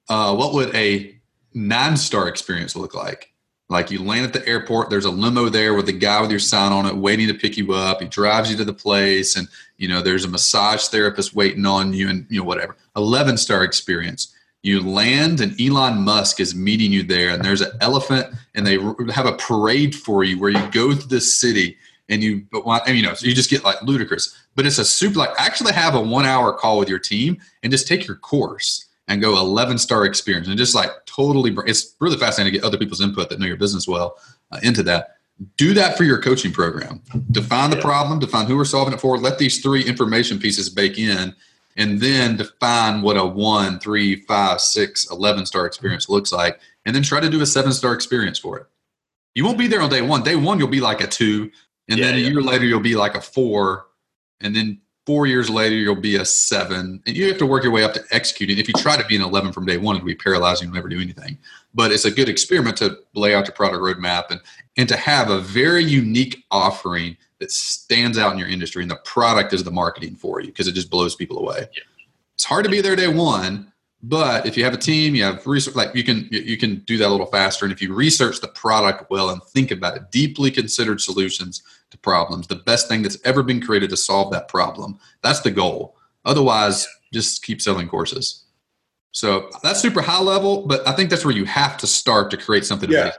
uh, 0.09 0.35
what 0.35 0.53
would 0.53 0.75
a 0.75 1.19
nine 1.53 1.97
star 1.97 2.27
experience 2.27 2.75
look 2.75 2.93
like? 2.93 3.33
Like 3.69 3.91
you 3.91 4.03
land 4.03 4.25
at 4.25 4.33
the 4.33 4.47
airport, 4.47 4.89
there's 4.89 5.05
a 5.05 5.11
limo 5.11 5.47
there 5.47 5.75
with 5.75 5.87
a 5.89 5.93
guy 5.93 6.19
with 6.21 6.31
your 6.31 6.39
sign 6.39 6.71
on 6.71 6.87
it 6.87 6.95
waiting 6.95 7.27
to 7.27 7.35
pick 7.35 7.55
you 7.55 7.73
up. 7.73 8.01
He 8.01 8.07
drives 8.07 8.49
you 8.49 8.57
to 8.57 8.65
the 8.65 8.73
place, 8.73 9.35
and 9.35 9.47
you 9.77 9.87
know 9.87 10.01
there's 10.01 10.25
a 10.25 10.27
massage 10.27 10.85
therapist 10.87 11.35
waiting 11.35 11.65
on 11.67 11.93
you, 11.93 12.09
and 12.09 12.25
you 12.29 12.39
know 12.39 12.45
whatever. 12.45 12.75
Eleven 12.95 13.37
star 13.37 13.63
experience. 13.63 14.35
You 14.61 14.81
land, 14.81 15.39
and 15.39 15.59
Elon 15.59 16.01
Musk 16.01 16.39
is 16.39 16.53
meeting 16.53 16.91
you 16.91 17.03
there, 17.03 17.29
and 17.29 17.43
there's 17.43 17.61
an 17.61 17.71
elephant, 17.79 18.27
and 18.55 18.67
they 18.67 18.77
have 19.13 19.25
a 19.25 19.33
parade 19.33 19.95
for 19.95 20.23
you 20.23 20.37
where 20.37 20.49
you 20.49 20.71
go 20.71 20.93
through 20.93 21.07
the 21.07 21.21
city, 21.21 21.77
and 22.09 22.21
you, 22.21 22.45
and, 22.53 22.97
you 22.97 23.03
know, 23.03 23.13
so 23.13 23.25
you 23.25 23.33
just 23.33 23.49
get 23.49 23.63
like 23.63 23.81
ludicrous. 23.81 24.35
But 24.55 24.65
it's 24.65 24.77
a 24.77 24.85
super 24.85 25.19
like 25.19 25.29
actually 25.37 25.73
have 25.73 25.95
a 25.95 26.01
one 26.01 26.25
hour 26.25 26.51
call 26.51 26.77
with 26.77 26.89
your 26.89 26.99
team 26.99 27.39
and 27.63 27.71
just 27.71 27.87
take 27.87 28.05
your 28.05 28.17
course 28.17 28.89
and 29.09 29.21
go 29.21 29.37
11 29.37 29.77
star 29.79 30.05
experience 30.05 30.47
and 30.47 30.57
just 30.57 30.75
like 30.75 30.91
totally 31.05 31.53
it's 31.65 31.95
really 31.99 32.17
fascinating 32.17 32.53
to 32.53 32.59
get 32.59 32.65
other 32.65 32.77
people's 32.77 33.01
input 33.01 33.29
that 33.29 33.39
know 33.39 33.47
your 33.47 33.57
business 33.57 33.87
well 33.87 34.17
uh, 34.51 34.59
into 34.63 34.83
that 34.83 35.17
do 35.57 35.73
that 35.73 35.97
for 35.97 36.03
your 36.03 36.21
coaching 36.21 36.51
program 36.51 37.01
define 37.31 37.69
the 37.69 37.75
yeah. 37.75 37.81
problem 37.81 38.19
define 38.19 38.45
who 38.45 38.55
we're 38.55 38.63
solving 38.63 38.93
it 38.93 39.01
for 39.01 39.17
let 39.17 39.37
these 39.37 39.61
three 39.61 39.83
information 39.83 40.39
pieces 40.39 40.69
bake 40.69 40.97
in 40.97 41.35
and 41.77 41.99
then 41.99 42.37
define 42.37 43.01
what 43.01 43.17
a 43.17 43.25
one 43.25 43.79
three 43.79 44.21
five 44.23 44.61
six 44.61 45.09
11 45.11 45.45
star 45.45 45.65
experience 45.65 46.05
mm-hmm. 46.05 46.13
looks 46.13 46.31
like 46.31 46.59
and 46.85 46.95
then 46.95 47.03
try 47.03 47.19
to 47.19 47.29
do 47.29 47.41
a 47.41 47.45
seven 47.45 47.71
star 47.71 47.93
experience 47.93 48.39
for 48.39 48.57
it. 48.57 48.67
You 49.35 49.45
won't 49.45 49.57
be 49.57 49.67
there 49.67 49.81
on 49.81 49.89
day 49.89 50.01
one. 50.01 50.23
Day 50.23 50.35
one 50.35 50.59
you'll 50.59 50.67
be 50.67 50.81
like 50.81 51.01
a 51.01 51.07
two 51.07 51.51
and 51.87 51.99
yeah, 51.99 52.05
then 52.05 52.15
a 52.15 52.17
yeah. 52.17 52.29
year 52.29 52.41
later 52.41 52.65
you'll 52.65 52.79
be 52.79 52.95
like 52.95 53.15
a 53.15 53.21
four 53.21 53.87
and 54.41 54.55
then 54.55 54.79
four 55.05 55.25
years 55.25 55.49
later 55.49 55.75
you'll 55.75 55.95
be 55.95 56.17
a 56.17 56.25
seven 56.25 57.01
and 57.05 57.17
you 57.17 57.27
have 57.27 57.37
to 57.37 57.45
work 57.45 57.63
your 57.63 57.71
way 57.71 57.83
up 57.83 57.93
to 57.93 58.03
executing. 58.11 58.57
If 58.57 58.67
you 58.67 58.73
try 58.75 58.97
to 58.97 59.05
be 59.07 59.15
an 59.15 59.21
11 59.21 59.53
from 59.53 59.65
day 59.65 59.77
one 59.77 59.95
it'll 59.95 60.05
be 60.05 60.15
paralyzing 60.15 60.67
you'll 60.67 60.75
never 60.75 60.89
do 60.89 61.01
anything. 61.01 61.37
But 61.73 61.91
it's 61.91 62.05
a 62.05 62.11
good 62.11 62.29
experiment 62.29 62.77
to 62.77 62.97
lay 63.13 63.33
out 63.33 63.47
your 63.47 63.55
product 63.55 63.81
roadmap 63.81 64.31
and 64.31 64.41
and 64.77 64.89
to 64.89 64.97
have 64.97 65.29
a 65.29 65.39
very 65.39 65.83
unique 65.83 66.43
offering 66.51 67.17
that 67.39 67.51
stands 67.51 68.17
out 68.17 68.33
in 68.33 68.37
your 68.37 68.47
industry 68.47 68.81
and 68.81 68.91
the 68.91 68.95
product 68.97 69.53
is 69.53 69.63
the 69.63 69.71
marketing 69.71 70.15
for 70.15 70.41
you 70.41 70.47
because 70.47 70.67
it 70.67 70.73
just 70.73 70.89
blows 70.89 71.15
people 71.15 71.39
away 71.39 71.59
yeah. 71.59 71.83
it's 72.35 72.45
hard 72.45 72.63
to 72.63 72.71
be 72.71 72.81
there 72.81 72.95
day 72.95 73.07
one 73.07 73.71
but 74.01 74.45
if 74.45 74.55
you 74.55 74.63
have 74.63 74.73
a 74.73 74.77
team 74.77 75.15
you 75.15 75.23
have 75.23 75.45
research 75.45 75.75
like 75.75 75.93
you 75.93 76.03
can 76.03 76.27
you 76.31 76.57
can 76.57 76.79
do 76.79 76.97
that 76.97 77.07
a 77.07 77.11
little 77.11 77.25
faster 77.25 77.65
and 77.65 77.71
if 77.71 77.81
you 77.81 77.93
research 77.93 78.39
the 78.41 78.47
product 78.49 79.09
well 79.09 79.29
and 79.29 79.43
think 79.43 79.71
about 79.71 79.95
it 79.95 80.11
deeply 80.11 80.51
considered 80.51 81.01
solutions 81.01 81.61
to 81.91 81.97
problems, 81.97 82.47
the 82.47 82.55
best 82.55 82.87
thing 82.87 83.01
that's 83.01 83.17
ever 83.25 83.43
been 83.43 83.61
created 83.61 83.89
to 83.89 83.97
solve 83.97 84.31
that 84.31 84.47
problem. 84.47 84.99
That's 85.21 85.41
the 85.41 85.51
goal. 85.51 85.95
Otherwise, 86.25 86.87
just 87.13 87.43
keep 87.43 87.61
selling 87.61 87.87
courses. 87.87 88.45
So 89.11 89.49
that's 89.63 89.79
super 89.79 90.01
high 90.01 90.21
level, 90.21 90.67
but 90.67 90.87
I 90.87 90.91
think 90.91 91.09
that's 91.09 91.25
where 91.25 91.35
you 91.35 91.45
have 91.45 91.77
to 91.77 91.87
start 91.87 92.29
to 92.31 92.37
create 92.37 92.65
something. 92.65 92.91
Yeah. 92.91 93.11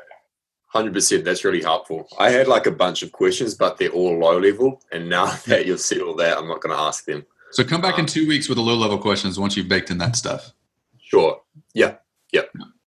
Hundred 0.73 0.95
percent. 0.95 1.25
That's 1.25 1.45
really 1.45 1.63
helpful. 1.63 2.09
I 2.19 2.31
had 2.31 2.47
like 2.47 2.67
a 2.67 2.71
bunch 2.71 3.03
of 3.03 3.11
questions, 3.11 3.55
but 3.55 3.77
they're 3.77 3.91
all 3.91 4.19
low 4.19 4.39
level. 4.39 4.81
And 4.93 5.09
now 5.09 5.27
that 5.47 5.67
you've 5.67 5.81
said 5.81 6.01
all 6.01 6.15
that, 6.17 6.39
I'm 6.39 6.47
not 6.47 6.61
going 6.61 6.75
to 6.75 6.81
ask 6.81 7.05
them. 7.05 7.27
So 7.51 7.65
come 7.65 7.81
back 7.81 7.95
um, 7.95 8.01
in 8.01 8.07
two 8.07 8.29
weeks 8.29 8.49
with 8.49 8.57
the 8.57 8.63
low 8.63 8.77
level 8.77 8.97
questions 8.97 9.39
once 9.39 9.57
you've 9.57 9.69
baked 9.69 9.91
in 9.91 9.99
that 9.99 10.15
stuff. 10.15 10.53
Sure. 11.01 11.41
Yeah. 11.75 11.97
Yeah. 12.33 12.43